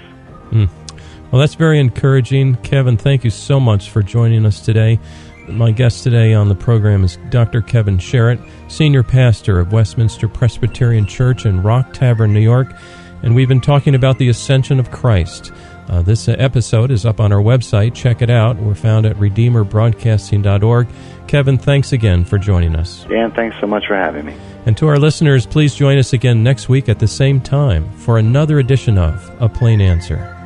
Mm. 0.52 0.70
Well, 1.32 1.42
that's 1.42 1.56
very 1.56 1.80
encouraging, 1.80 2.56
Kevin. 2.58 2.98
Thank 2.98 3.24
you 3.24 3.30
so 3.30 3.60
much 3.60 3.90
for 3.90 4.02
joining 4.02 4.46
us 4.46 4.62
today. 4.62 5.00
My 5.48 5.72
guest 5.72 6.04
today 6.04 6.34
on 6.34 6.50
the 6.50 6.56
program 6.56 7.04
is 7.04 7.18
Dr. 7.30 7.62
Kevin 7.62 7.98
Sherritt, 7.98 8.40
Senior 8.70 9.02
Pastor 9.02 9.60
of 9.60 9.72
Westminster 9.72 10.28
Presbyterian 10.28 11.06
Church 11.06 11.46
in 11.46 11.64
Rock 11.64 11.94
Tavern, 11.94 12.34
New 12.34 12.42
York, 12.42 12.68
and 13.24 13.34
we've 13.34 13.48
been 13.48 13.62
talking 13.62 13.96
about 13.96 14.18
the 14.18 14.28
ascension 14.28 14.80
of 14.80 14.92
Christ. 14.92 15.54
Uh, 15.88 16.02
this 16.02 16.28
episode 16.28 16.92
is 16.92 17.06
up 17.06 17.22
on 17.22 17.32
our 17.32 17.42
website. 17.42 17.96
Check 17.96 18.22
it 18.22 18.30
out. 18.30 18.58
We're 18.58 18.76
found 18.76 19.06
at 19.06 19.16
RedeemerBroadcasting.org. 19.16 20.88
Kevin, 21.28 21.58
thanks 21.58 21.94
again 21.94 22.26
for 22.26 22.38
joining 22.38 22.76
us. 22.76 23.06
Dan, 23.06 23.32
thanks 23.32 23.56
so 23.62 23.68
much 23.68 23.88
for 23.88 23.96
having 23.96 24.26
me. 24.26 24.36
And 24.66 24.78
to 24.78 24.88
our 24.88 25.00
listeners, 25.00 25.46
please 25.46 25.76
join 25.76 25.98
us 25.98 26.12
again 26.12 26.44
next 26.44 26.68
week 26.68 26.90
at 26.90 27.00
the 27.00 27.08
same 27.08 27.40
time 27.40 27.90
for 27.94 28.18
another 28.18 28.60
edition 28.60 28.98
of 28.98 29.32
A 29.40 29.48
Plain 29.48 29.80
Answer. 29.80 30.37